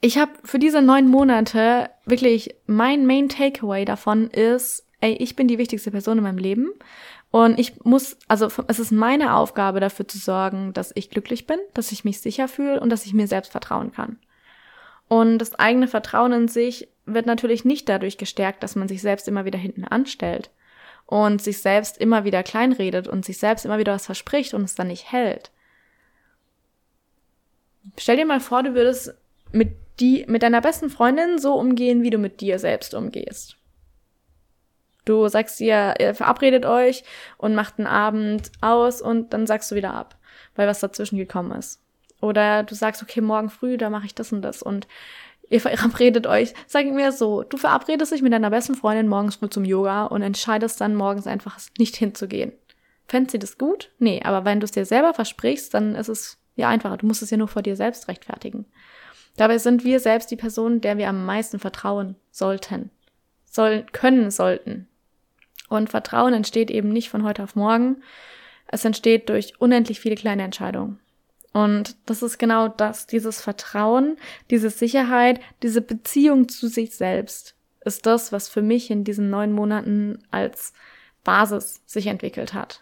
Ich 0.02 0.18
habe 0.18 0.32
für 0.42 0.58
diese 0.58 0.82
neun 0.82 1.08
Monate 1.08 1.88
wirklich 2.04 2.54
mein 2.66 3.06
Main 3.06 3.30
Takeaway 3.30 3.86
davon 3.86 4.28
ist, 4.28 4.84
ey, 5.00 5.14
ich 5.14 5.36
bin 5.36 5.48
die 5.48 5.56
wichtigste 5.56 5.90
Person 5.90 6.18
in 6.18 6.24
meinem 6.24 6.36
Leben 6.36 6.70
und 7.34 7.58
ich 7.58 7.84
muss, 7.84 8.16
also 8.28 8.48
es 8.68 8.78
ist 8.78 8.92
meine 8.92 9.34
Aufgabe 9.34 9.80
dafür 9.80 10.06
zu 10.06 10.18
sorgen, 10.18 10.72
dass 10.72 10.92
ich 10.94 11.10
glücklich 11.10 11.48
bin, 11.48 11.58
dass 11.74 11.90
ich 11.90 12.04
mich 12.04 12.20
sicher 12.20 12.46
fühle 12.46 12.78
und 12.78 12.90
dass 12.90 13.06
ich 13.06 13.12
mir 13.12 13.26
selbst 13.26 13.50
vertrauen 13.50 13.90
kann. 13.90 14.20
Und 15.08 15.38
das 15.38 15.56
eigene 15.56 15.88
Vertrauen 15.88 16.30
in 16.32 16.46
sich 16.46 16.86
wird 17.06 17.26
natürlich 17.26 17.64
nicht 17.64 17.88
dadurch 17.88 18.18
gestärkt, 18.18 18.62
dass 18.62 18.76
man 18.76 18.86
sich 18.86 19.02
selbst 19.02 19.26
immer 19.26 19.44
wieder 19.44 19.58
hinten 19.58 19.82
anstellt 19.82 20.50
und 21.06 21.42
sich 21.42 21.60
selbst 21.60 21.98
immer 21.98 22.22
wieder 22.22 22.44
kleinredet 22.44 23.08
und 23.08 23.24
sich 23.24 23.38
selbst 23.38 23.64
immer 23.64 23.78
wieder 23.78 23.94
was 23.94 24.06
verspricht 24.06 24.54
und 24.54 24.62
es 24.62 24.76
dann 24.76 24.86
nicht 24.86 25.10
hält. 25.10 25.50
Stell 27.98 28.16
dir 28.16 28.26
mal 28.26 28.38
vor, 28.38 28.62
du 28.62 28.74
würdest 28.74 29.12
mit 29.50 29.72
die, 29.98 30.24
mit 30.28 30.44
deiner 30.44 30.60
besten 30.60 30.88
Freundin 30.88 31.40
so 31.40 31.54
umgehen, 31.54 32.04
wie 32.04 32.10
du 32.10 32.18
mit 32.18 32.40
dir 32.40 32.60
selbst 32.60 32.94
umgehst. 32.94 33.56
Du 35.04 35.28
sagst 35.28 35.60
ihr, 35.60 35.94
ihr 35.98 36.14
verabredet 36.14 36.64
euch 36.64 37.04
und 37.36 37.54
macht 37.54 37.78
einen 37.78 37.86
Abend 37.86 38.50
aus 38.60 39.02
und 39.02 39.32
dann 39.32 39.46
sagst 39.46 39.70
du 39.70 39.74
wieder 39.74 39.94
ab, 39.94 40.16
weil 40.54 40.66
was 40.66 40.80
dazwischen 40.80 41.18
gekommen 41.18 41.52
ist. 41.52 41.80
Oder 42.20 42.62
du 42.62 42.74
sagst, 42.74 43.02
okay, 43.02 43.20
morgen 43.20 43.50
früh, 43.50 43.76
da 43.76 43.90
mache 43.90 44.06
ich 44.06 44.14
das 44.14 44.32
und 44.32 44.42
das 44.42 44.62
und 44.62 44.86
ihr 45.50 45.60
verabredet 45.60 46.26
euch. 46.26 46.54
Sag 46.66 46.86
mir 46.86 47.12
so, 47.12 47.42
du 47.42 47.56
verabredest 47.56 48.12
dich 48.12 48.22
mit 48.22 48.32
deiner 48.32 48.50
besten 48.50 48.74
Freundin 48.74 49.08
morgens 49.08 49.36
früh 49.36 49.50
zum 49.50 49.64
Yoga 49.64 50.06
und 50.06 50.22
entscheidest 50.22 50.80
dann 50.80 50.94
morgens 50.94 51.26
einfach 51.26 51.58
nicht 51.78 51.96
hinzugehen. 51.96 52.52
Fände 53.06 53.30
sie 53.30 53.38
das 53.38 53.58
gut? 53.58 53.90
Nee, 53.98 54.22
aber 54.24 54.44
wenn 54.46 54.60
du 54.60 54.64
es 54.64 54.70
dir 54.70 54.86
selber 54.86 55.12
versprichst, 55.12 55.74
dann 55.74 55.94
ist 55.94 56.08
es 56.08 56.38
ja 56.56 56.68
einfacher. 56.68 56.96
Du 56.96 57.06
musst 57.06 57.22
es 57.22 57.30
ja 57.30 57.36
nur 57.36 57.48
vor 57.48 57.62
dir 57.62 57.76
selbst 57.76 58.08
rechtfertigen. 58.08 58.64
Dabei 59.36 59.58
sind 59.58 59.84
wir 59.84 60.00
selbst 60.00 60.30
die 60.30 60.36
Person, 60.36 60.80
der 60.80 60.96
wir 60.96 61.08
am 61.08 61.26
meisten 61.26 61.58
vertrauen 61.58 62.16
sollten. 62.30 62.90
Sollen, 63.44 63.84
können, 63.92 64.30
sollten. 64.30 64.88
Und 65.74 65.90
Vertrauen 65.90 66.34
entsteht 66.34 66.70
eben 66.70 66.90
nicht 66.90 67.08
von 67.08 67.24
heute 67.24 67.42
auf 67.42 67.56
morgen. 67.56 68.02
Es 68.66 68.84
entsteht 68.84 69.28
durch 69.28 69.60
unendlich 69.60 70.00
viele 70.00 70.14
kleine 70.14 70.42
Entscheidungen. 70.42 71.00
Und 71.52 71.96
das 72.06 72.22
ist 72.22 72.38
genau 72.38 72.68
das, 72.68 73.06
dieses 73.06 73.40
Vertrauen, 73.40 74.16
diese 74.50 74.70
Sicherheit, 74.70 75.40
diese 75.62 75.80
Beziehung 75.80 76.48
zu 76.48 76.66
sich 76.66 76.96
selbst 76.96 77.54
ist 77.84 78.06
das, 78.06 78.32
was 78.32 78.48
für 78.48 78.62
mich 78.62 78.90
in 78.90 79.04
diesen 79.04 79.30
neun 79.30 79.52
Monaten 79.52 80.18
als 80.30 80.72
Basis 81.22 81.82
sich 81.86 82.06
entwickelt 82.06 82.54
hat. 82.54 82.80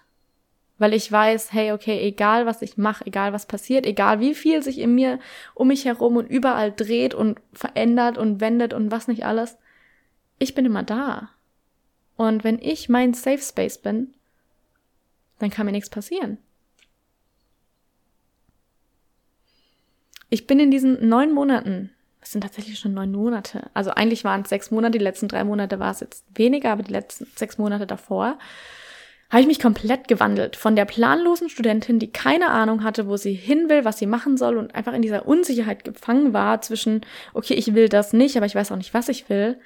Weil 0.79 0.95
ich 0.95 1.11
weiß, 1.11 1.53
hey, 1.53 1.73
okay, 1.73 2.01
egal 2.01 2.47
was 2.47 2.63
ich 2.63 2.77
mache, 2.77 3.07
egal 3.07 3.33
was 3.33 3.47
passiert, 3.47 3.85
egal 3.85 4.21
wie 4.21 4.35
viel 4.35 4.63
sich 4.63 4.79
in 4.79 4.95
mir 4.95 5.19
um 5.55 5.69
mich 5.69 5.85
herum 5.85 6.17
und 6.17 6.31
überall 6.31 6.73
dreht 6.73 7.15
und 7.15 7.41
verändert 7.53 8.17
und 8.17 8.41
wendet 8.41 8.73
und 8.73 8.91
was 8.91 9.07
nicht 9.07 9.27
alles, 9.27 9.59
ich 10.39 10.55
bin 10.55 10.65
immer 10.65 10.83
da. 10.83 11.31
Und 12.17 12.45
wenn 12.45 12.59
ich 12.59 12.89
mein 12.89 13.15
Safe 13.15 13.43
Space 13.43 13.79
bin, 13.79 14.15
dann 15.39 15.51
kann 15.51 15.67
mir 15.67 15.73
nichts 15.73 15.91
passieren. 15.91 16.39
Ich 20.31 20.47
bin 20.47 20.61
in 20.61 20.71
diesen 20.71 21.09
neun 21.09 21.33
Monaten, 21.33 21.91
es 22.23 22.33
sind 22.33 22.41
tatsächlich 22.41 22.79
schon 22.79 22.95
neun 22.95 23.13
Monate, 23.13 23.69
also 23.75 23.91
eigentlich 23.91 24.25
waren 24.25 24.43
es 24.43 24.49
sechs 24.49 24.71
Monate, 24.71 24.97
die 24.97 25.05
letzten 25.05 25.29
drei 25.29 25.45
Monate 25.45 25.79
war 25.79 25.91
es 25.91 26.01
jetzt 26.01 26.25
weniger, 26.35 26.71
aber 26.71 26.83
die 26.83 26.93
letzten 26.93 27.27
sechs 27.37 27.59
Monate 27.59 27.87
davor, 27.87 28.39
habe 29.29 29.41
ich 29.41 29.47
mich 29.47 29.61
komplett 29.61 30.09
gewandelt. 30.09 30.57
Von 30.57 30.77
der 30.77 30.85
planlosen 30.85 31.49
Studentin, 31.49 31.99
die 31.99 32.13
keine 32.13 32.51
Ahnung 32.51 32.85
hatte, 32.85 33.09
wo 33.09 33.17
sie 33.17 33.33
hin 33.33 33.71
will, 33.71 33.85
was 33.85 33.99
sie 33.99 34.07
machen 34.07 34.37
soll 34.37 34.59
und 34.59 34.75
einfach 34.75 34.93
in 34.93 35.03
dieser 35.03 35.27
Unsicherheit 35.27 35.85
gefangen 35.85 36.33
war 36.35 36.61
zwischen, 36.61 37.01
okay, 37.33 37.55
ich 37.55 37.75
will 37.75 37.89
das 37.89 38.13
nicht, 38.13 38.37
aber 38.37 38.47
ich 38.47 38.55
weiß 38.55 38.71
auch 38.73 38.77
nicht, 38.77 38.95
was 38.95 39.09
ich 39.09 39.29
will, 39.31 39.59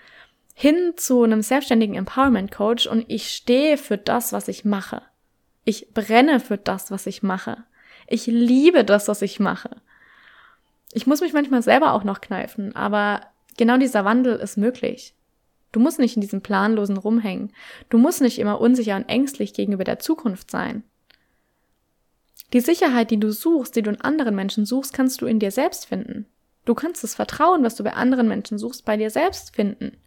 hin 0.58 0.94
zu 0.96 1.22
einem 1.22 1.42
selbstständigen 1.42 1.96
Empowerment 1.96 2.50
Coach 2.50 2.86
und 2.86 3.04
ich 3.08 3.28
stehe 3.28 3.76
für 3.76 3.98
das, 3.98 4.32
was 4.32 4.48
ich 4.48 4.64
mache. 4.64 5.02
Ich 5.66 5.92
brenne 5.92 6.40
für 6.40 6.56
das, 6.56 6.90
was 6.90 7.06
ich 7.06 7.22
mache. 7.22 7.58
Ich 8.06 8.26
liebe 8.26 8.82
das, 8.82 9.06
was 9.06 9.20
ich 9.20 9.38
mache. 9.38 9.68
Ich 10.94 11.06
muss 11.06 11.20
mich 11.20 11.34
manchmal 11.34 11.60
selber 11.60 11.92
auch 11.92 12.04
noch 12.04 12.22
kneifen, 12.22 12.74
aber 12.74 13.20
genau 13.58 13.76
dieser 13.76 14.06
Wandel 14.06 14.36
ist 14.36 14.56
möglich. 14.56 15.14
Du 15.72 15.80
musst 15.80 15.98
nicht 15.98 16.16
in 16.16 16.22
diesem 16.22 16.40
planlosen 16.40 16.96
rumhängen. 16.96 17.52
Du 17.90 17.98
musst 17.98 18.22
nicht 18.22 18.38
immer 18.38 18.58
unsicher 18.58 18.96
und 18.96 19.10
ängstlich 19.10 19.52
gegenüber 19.52 19.84
der 19.84 19.98
Zukunft 19.98 20.50
sein. 20.50 20.84
Die 22.54 22.60
Sicherheit, 22.60 23.10
die 23.10 23.20
du 23.20 23.30
suchst, 23.30 23.76
die 23.76 23.82
du 23.82 23.90
in 23.90 24.00
anderen 24.00 24.34
Menschen 24.34 24.64
suchst, 24.64 24.94
kannst 24.94 25.20
du 25.20 25.26
in 25.26 25.38
dir 25.38 25.50
selbst 25.50 25.84
finden. 25.84 26.24
Du 26.64 26.74
kannst 26.74 27.04
das 27.04 27.14
Vertrauen, 27.14 27.62
was 27.62 27.74
du 27.74 27.84
bei 27.84 27.92
anderen 27.92 28.26
Menschen 28.26 28.56
suchst, 28.56 28.86
bei 28.86 28.96
dir 28.96 29.10
selbst 29.10 29.54
finden. 29.54 29.98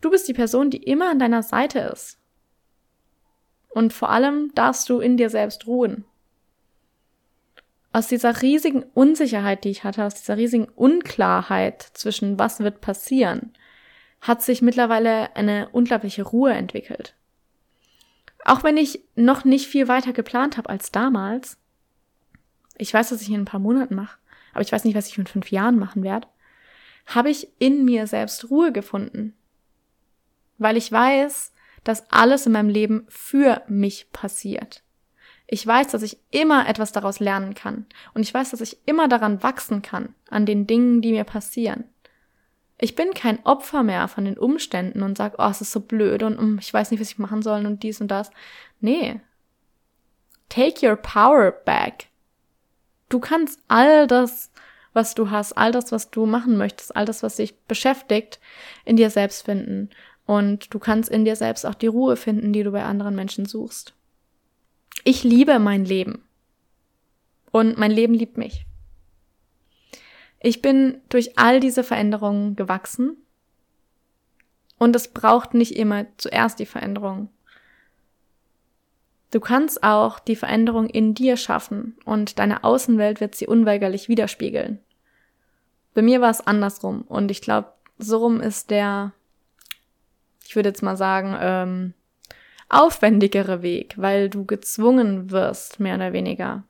Du 0.00 0.10
bist 0.10 0.28
die 0.28 0.34
Person, 0.34 0.70
die 0.70 0.82
immer 0.82 1.10
an 1.10 1.18
deiner 1.18 1.42
Seite 1.42 1.80
ist. 1.80 2.18
Und 3.70 3.92
vor 3.92 4.10
allem 4.10 4.52
darfst 4.54 4.88
du 4.88 5.00
in 5.00 5.16
dir 5.16 5.30
selbst 5.30 5.66
ruhen. 5.66 6.04
Aus 7.92 8.06
dieser 8.06 8.42
riesigen 8.42 8.82
Unsicherheit, 8.94 9.64
die 9.64 9.70
ich 9.70 9.84
hatte, 9.84 10.04
aus 10.04 10.14
dieser 10.14 10.36
riesigen 10.36 10.66
Unklarheit 10.68 11.82
zwischen 11.94 12.38
was 12.38 12.60
wird 12.60 12.80
passieren, 12.80 13.52
hat 14.20 14.42
sich 14.42 14.62
mittlerweile 14.62 15.34
eine 15.36 15.68
unglaubliche 15.70 16.22
Ruhe 16.22 16.52
entwickelt. 16.52 17.14
Auch 18.44 18.62
wenn 18.62 18.76
ich 18.76 19.00
noch 19.14 19.44
nicht 19.44 19.66
viel 19.66 19.88
weiter 19.88 20.12
geplant 20.12 20.56
habe 20.56 20.68
als 20.68 20.92
damals, 20.92 21.58
ich 22.76 22.92
weiß, 22.94 23.12
was 23.12 23.22
ich 23.22 23.30
in 23.30 23.40
ein 23.40 23.44
paar 23.44 23.60
Monaten 23.60 23.94
mache, 23.94 24.18
aber 24.52 24.62
ich 24.62 24.72
weiß 24.72 24.84
nicht, 24.84 24.94
was 24.94 25.08
ich 25.08 25.18
in 25.18 25.26
fünf 25.26 25.50
Jahren 25.50 25.78
machen 25.78 26.02
werde, 26.02 26.28
habe 27.06 27.30
ich 27.30 27.48
in 27.58 27.84
mir 27.84 28.06
selbst 28.06 28.50
Ruhe 28.50 28.72
gefunden 28.72 29.37
weil 30.58 30.76
ich 30.76 30.90
weiß, 30.90 31.52
dass 31.84 32.10
alles 32.10 32.46
in 32.46 32.52
meinem 32.52 32.68
Leben 32.68 33.06
für 33.08 33.62
mich 33.68 34.12
passiert. 34.12 34.82
Ich 35.46 35.66
weiß, 35.66 35.88
dass 35.88 36.02
ich 36.02 36.18
immer 36.30 36.68
etwas 36.68 36.92
daraus 36.92 37.20
lernen 37.20 37.54
kann. 37.54 37.86
Und 38.12 38.20
ich 38.20 38.34
weiß, 38.34 38.50
dass 38.50 38.60
ich 38.60 38.78
immer 38.84 39.08
daran 39.08 39.42
wachsen 39.42 39.80
kann, 39.80 40.14
an 40.28 40.44
den 40.44 40.66
Dingen, 40.66 41.00
die 41.00 41.12
mir 41.12 41.24
passieren. 41.24 41.84
Ich 42.78 42.94
bin 42.94 43.14
kein 43.14 43.44
Opfer 43.44 43.82
mehr 43.82 44.06
von 44.08 44.26
den 44.26 44.38
Umständen 44.38 45.02
und 45.02 45.16
sag, 45.16 45.36
oh, 45.38 45.48
es 45.48 45.62
ist 45.62 45.72
so 45.72 45.80
blöd 45.80 46.22
und 46.22 46.38
um, 46.38 46.58
ich 46.58 46.72
weiß 46.72 46.90
nicht, 46.90 47.00
was 47.00 47.10
ich 47.10 47.18
machen 47.18 47.42
soll 47.42 47.66
und 47.66 47.82
dies 47.82 48.00
und 48.00 48.08
das. 48.08 48.30
Nee. 48.80 49.20
Take 50.48 50.86
your 50.86 50.96
power 50.96 51.50
back. 51.50 52.08
Du 53.08 53.18
kannst 53.18 53.58
all 53.68 54.06
das, 54.06 54.52
was 54.92 55.14
du 55.14 55.30
hast, 55.30 55.54
all 55.54 55.72
das, 55.72 55.92
was 55.92 56.10
du 56.10 56.26
machen 56.26 56.56
möchtest, 56.56 56.94
all 56.94 57.04
das, 57.04 57.22
was 57.22 57.36
dich 57.36 57.58
beschäftigt, 57.62 58.38
in 58.84 58.96
dir 58.96 59.10
selbst 59.10 59.46
finden. 59.46 59.90
Und 60.28 60.74
du 60.74 60.78
kannst 60.78 61.08
in 61.08 61.24
dir 61.24 61.36
selbst 61.36 61.64
auch 61.64 61.74
die 61.74 61.86
Ruhe 61.86 62.14
finden, 62.14 62.52
die 62.52 62.62
du 62.62 62.70
bei 62.70 62.84
anderen 62.84 63.16
Menschen 63.16 63.46
suchst. 63.46 63.94
Ich 65.02 65.24
liebe 65.24 65.58
mein 65.58 65.86
Leben. 65.86 66.22
Und 67.50 67.78
mein 67.78 67.90
Leben 67.90 68.12
liebt 68.12 68.36
mich. 68.36 68.66
Ich 70.38 70.60
bin 70.60 71.00
durch 71.08 71.38
all 71.38 71.60
diese 71.60 71.82
Veränderungen 71.82 72.56
gewachsen. 72.56 73.16
Und 74.76 74.94
es 74.94 75.08
braucht 75.08 75.54
nicht 75.54 75.74
immer 75.74 76.04
zuerst 76.18 76.58
die 76.58 76.66
Veränderung. 76.66 77.30
Du 79.30 79.40
kannst 79.40 79.82
auch 79.82 80.18
die 80.18 80.36
Veränderung 80.36 80.90
in 80.90 81.14
dir 81.14 81.38
schaffen 81.38 81.96
und 82.04 82.38
deine 82.38 82.64
Außenwelt 82.64 83.22
wird 83.22 83.34
sie 83.34 83.46
unweigerlich 83.46 84.10
widerspiegeln. 84.10 84.78
Bei 85.94 86.02
mir 86.02 86.20
war 86.20 86.30
es 86.30 86.46
andersrum 86.46 87.00
und 87.08 87.30
ich 87.30 87.40
glaube, 87.40 87.72
so 87.96 88.18
rum 88.18 88.42
ist 88.42 88.68
der 88.70 89.14
ich 90.48 90.56
würde 90.56 90.70
jetzt 90.70 90.82
mal 90.82 90.96
sagen, 90.96 91.36
ähm, 91.38 91.92
aufwendigere 92.70 93.60
Weg, 93.60 93.94
weil 93.98 94.30
du 94.30 94.46
gezwungen 94.46 95.30
wirst, 95.30 95.78
mehr 95.78 95.96
oder 95.96 96.14
weniger, 96.14 96.64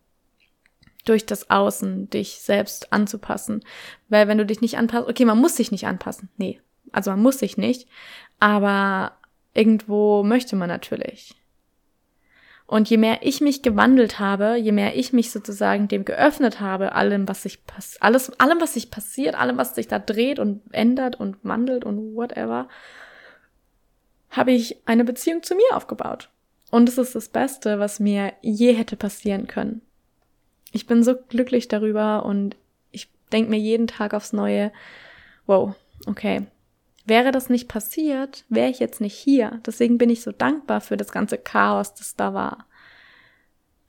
durch 1.05 1.27
das 1.27 1.49
Außen 1.49 2.11
dich 2.11 2.41
selbst 2.41 2.93
anzupassen. 2.93 3.65
Weil 4.09 4.27
wenn 4.27 4.37
du 4.37 4.45
dich 4.45 4.61
nicht 4.61 4.79
anpasst, 4.79 5.09
okay, 5.09 5.25
man 5.25 5.39
muss 5.39 5.55
sich 5.55 5.71
nicht 5.71 5.87
anpassen. 5.87 6.29
Nee, 6.37 6.61
also 6.91 7.13
man 7.13 7.23
muss 7.23 7.39
sich 7.39 7.57
nicht, 7.57 7.89
aber 8.41 9.13
irgendwo 9.55 10.25
möchte 10.25 10.57
man 10.57 10.69
natürlich. 10.69 11.37
Und 12.67 12.91
je 12.91 12.97
mehr 12.97 13.21
ich 13.23 13.41
mich 13.41 13.63
gewandelt 13.63 14.19
habe, 14.19 14.57
je 14.57 14.73
mehr 14.73 14.97
ich 14.97 15.13
mich 15.13 15.31
sozusagen 15.31 15.87
dem 15.87 16.05
geöffnet 16.05 16.59
habe, 16.59 16.97
allem, 16.97 17.29
was 17.29 17.45
sich 17.45 17.65
pass 17.65 17.97
alles, 18.01 18.41
allem, 18.41 18.61
was 18.61 18.75
sich 18.75 18.91
passiert, 18.91 19.37
allem, 19.37 19.57
was 19.57 19.77
sich 19.77 19.87
da 19.87 20.01
dreht 20.01 20.41
und 20.41 20.63
ändert 20.73 21.15
und 21.15 21.37
wandelt 21.45 21.85
und 21.85 22.17
whatever, 22.17 22.69
habe 24.31 24.53
ich 24.53 24.77
eine 24.87 25.05
Beziehung 25.05 25.43
zu 25.43 25.55
mir 25.55 25.77
aufgebaut. 25.77 26.31
Und 26.71 26.89
es 26.89 26.99
ist 26.99 27.15
das 27.15 27.29
Beste, 27.29 27.79
was 27.79 27.99
mir 27.99 28.33
je 28.43 28.73
hätte 28.73 28.97
passieren 28.97 29.47
können. 29.47 29.81
Ich 30.73 30.87
bin 30.87 31.03
so 31.03 31.15
glücklich 31.17 31.69
darüber 31.69 32.27
und 32.27 32.57
ich 32.91 33.09
denke 33.33 33.51
mir 33.51 33.59
jeden 33.59 33.87
Tag 33.87 34.13
aufs 34.13 34.33
Neue, 34.33 34.71
wow, 35.47 35.75
okay. 36.07 36.47
Wäre 37.07 37.33
das 37.33 37.49
nicht 37.49 37.69
passiert, 37.69 38.45
wäre 38.51 38.69
ich 38.69 38.81
jetzt 38.81 39.01
nicht 39.01 39.15
hier. 39.15 39.63
Deswegen 39.65 39.97
bin 39.97 40.11
ich 40.11 40.21
so 40.21 40.31
dankbar 40.31 40.83
für 40.83 40.99
das 40.99 41.11
ganze 41.11 41.39
Chaos, 41.39 41.95
das 41.95 42.17
da 42.17 42.35
war. 42.35 42.67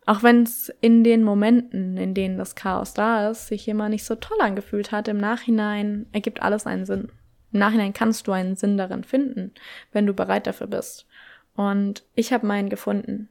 Auch 0.05 0.23
wenn 0.23 0.43
es 0.43 0.73
in 0.79 1.03
den 1.03 1.23
Momenten, 1.23 1.97
in 1.97 2.13
denen 2.13 2.37
das 2.37 2.55
Chaos 2.55 2.93
da 2.93 3.29
ist, 3.29 3.47
sich 3.47 3.67
immer 3.67 3.89
nicht 3.89 4.05
so 4.05 4.15
toll 4.15 4.37
angefühlt 4.39 4.93
hat, 4.93 5.09
im 5.09 5.17
Nachhinein 5.17 6.07
ergibt 6.13 6.41
alles 6.41 6.65
einen 6.65 6.85
Sinn. 6.85 7.11
Im 7.51 7.59
Nachhinein 7.59 7.93
kannst 7.93 8.27
du 8.27 8.31
einen 8.31 8.55
Sinn 8.55 8.77
darin 8.77 9.03
finden, 9.03 9.53
wenn 9.91 10.05
du 10.05 10.13
bereit 10.13 10.47
dafür 10.47 10.67
bist. 10.67 11.07
Und 11.55 12.03
ich 12.15 12.31
habe 12.31 12.47
meinen 12.47 12.69
gefunden. 12.69 13.29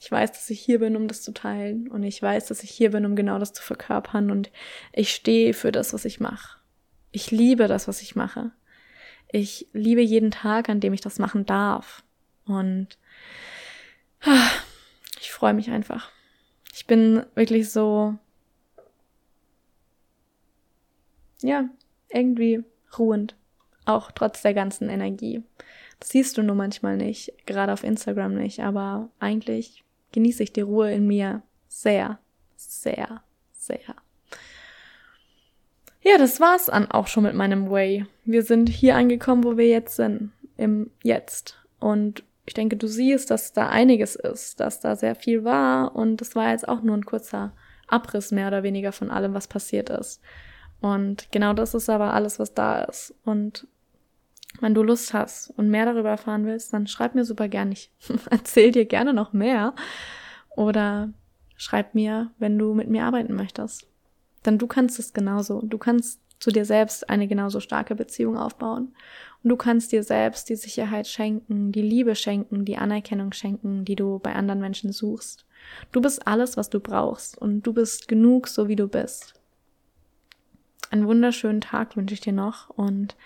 Ich 0.00 0.10
weiß, 0.10 0.32
dass 0.32 0.50
ich 0.50 0.60
hier 0.60 0.80
bin, 0.80 0.96
um 0.96 1.06
das 1.06 1.22
zu 1.22 1.32
teilen. 1.32 1.88
Und 1.88 2.02
ich 2.02 2.20
weiß, 2.20 2.46
dass 2.46 2.64
ich 2.64 2.70
hier 2.70 2.90
bin, 2.90 3.06
um 3.06 3.14
genau 3.14 3.38
das 3.38 3.52
zu 3.52 3.62
verkörpern. 3.62 4.30
Und 4.30 4.50
ich 4.92 5.14
stehe 5.14 5.54
für 5.54 5.70
das, 5.70 5.94
was 5.94 6.04
ich 6.04 6.18
mache. 6.18 6.58
Ich 7.12 7.30
liebe 7.30 7.68
das, 7.68 7.86
was 7.86 8.02
ich 8.02 8.16
mache. 8.16 8.50
Ich 9.30 9.68
liebe 9.72 10.02
jeden 10.02 10.30
Tag, 10.30 10.68
an 10.68 10.80
dem 10.80 10.92
ich 10.92 11.00
das 11.00 11.18
machen 11.18 11.46
darf. 11.46 12.02
Und 12.44 12.98
ah, 14.22 14.50
ich 15.20 15.30
freue 15.30 15.54
mich 15.54 15.70
einfach. 15.70 16.10
Ich 16.74 16.86
bin 16.86 17.24
wirklich 17.34 17.70
so, 17.70 18.18
ja, 21.40 21.68
irgendwie 22.10 22.64
ruhend. 22.98 23.36
Auch 23.84 24.10
trotz 24.10 24.42
der 24.42 24.54
ganzen 24.54 24.88
Energie. 24.88 25.42
Das 25.98 26.10
siehst 26.10 26.36
du 26.36 26.42
nur 26.42 26.56
manchmal 26.56 26.96
nicht, 26.96 27.32
gerade 27.46 27.72
auf 27.72 27.84
Instagram 27.84 28.34
nicht, 28.34 28.60
aber 28.60 29.08
eigentlich 29.20 29.84
genieße 30.12 30.42
ich 30.42 30.52
die 30.52 30.60
Ruhe 30.60 30.92
in 30.92 31.06
mir 31.06 31.42
sehr, 31.68 32.18
sehr, 32.56 33.22
sehr. 33.52 33.94
Ja, 36.02 36.18
das 36.18 36.40
war's 36.40 36.66
dann 36.66 36.90
auch 36.90 37.06
schon 37.06 37.22
mit 37.22 37.34
meinem 37.34 37.70
Way. 37.70 38.06
Wir 38.24 38.42
sind 38.42 38.68
hier 38.68 38.96
angekommen, 38.96 39.44
wo 39.44 39.56
wir 39.56 39.68
jetzt 39.68 39.96
sind, 39.96 40.32
im 40.56 40.90
Jetzt. 41.02 41.56
Und 41.78 42.24
ich 42.44 42.54
denke, 42.54 42.76
du 42.76 42.88
siehst, 42.88 43.30
dass 43.30 43.52
da 43.52 43.68
einiges 43.68 44.16
ist, 44.16 44.58
dass 44.58 44.80
da 44.80 44.96
sehr 44.96 45.14
viel 45.14 45.44
war 45.44 45.94
und 45.94 46.20
das 46.20 46.34
war 46.34 46.50
jetzt 46.50 46.66
auch 46.66 46.82
nur 46.82 46.96
ein 46.96 47.06
kurzer 47.06 47.52
Abriss 47.86 48.32
mehr 48.32 48.48
oder 48.48 48.62
weniger 48.64 48.90
von 48.90 49.10
allem, 49.10 49.34
was 49.34 49.46
passiert 49.46 49.90
ist. 49.90 50.20
Und 50.82 51.30
genau 51.30 51.54
das 51.54 51.74
ist 51.74 51.88
aber 51.88 52.12
alles, 52.12 52.40
was 52.40 52.54
da 52.54 52.82
ist. 52.82 53.14
Und 53.24 53.68
wenn 54.60 54.74
du 54.74 54.82
Lust 54.82 55.14
hast 55.14 55.50
und 55.56 55.70
mehr 55.70 55.86
darüber 55.86 56.10
erfahren 56.10 56.44
willst, 56.44 56.72
dann 56.72 56.88
schreib 56.88 57.14
mir 57.14 57.24
super 57.24 57.48
gerne. 57.48 57.72
Ich 57.72 57.90
erzähl 58.30 58.72
dir 58.72 58.84
gerne 58.84 59.14
noch 59.14 59.32
mehr. 59.32 59.74
Oder 60.56 61.10
schreib 61.56 61.94
mir, 61.94 62.32
wenn 62.38 62.58
du 62.58 62.74
mit 62.74 62.90
mir 62.90 63.04
arbeiten 63.04 63.34
möchtest. 63.34 63.86
Denn 64.44 64.58
du 64.58 64.66
kannst 64.66 64.98
es 64.98 65.12
genauso. 65.12 65.62
Du 65.62 65.78
kannst 65.78 66.20
zu 66.40 66.50
dir 66.50 66.64
selbst 66.64 67.08
eine 67.08 67.28
genauso 67.28 67.60
starke 67.60 67.94
Beziehung 67.94 68.36
aufbauen. 68.36 68.92
Und 69.44 69.50
du 69.50 69.56
kannst 69.56 69.92
dir 69.92 70.02
selbst 70.02 70.48
die 70.48 70.56
Sicherheit 70.56 71.06
schenken, 71.06 71.70
die 71.70 71.82
Liebe 71.82 72.16
schenken, 72.16 72.64
die 72.64 72.76
Anerkennung 72.76 73.32
schenken, 73.32 73.84
die 73.84 73.94
du 73.94 74.18
bei 74.18 74.34
anderen 74.34 74.60
Menschen 74.60 74.90
suchst. 74.90 75.46
Du 75.92 76.00
bist 76.00 76.26
alles, 76.26 76.56
was 76.56 76.70
du 76.70 76.80
brauchst 76.80 77.38
und 77.38 77.62
du 77.62 77.72
bist 77.72 78.08
genug, 78.08 78.48
so 78.48 78.66
wie 78.66 78.74
du 78.74 78.88
bist. 78.88 79.34
Einen 80.92 81.06
wunderschönen 81.06 81.62
Tag 81.62 81.96
wünsche 81.96 82.12
ich 82.12 82.20
dir 82.20 82.34
noch 82.34 82.68
und 82.68 83.16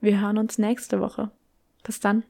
wir 0.00 0.20
hören 0.20 0.38
uns 0.38 0.58
nächste 0.58 1.00
Woche. 1.00 1.32
Bis 1.82 1.98
dann. 1.98 2.22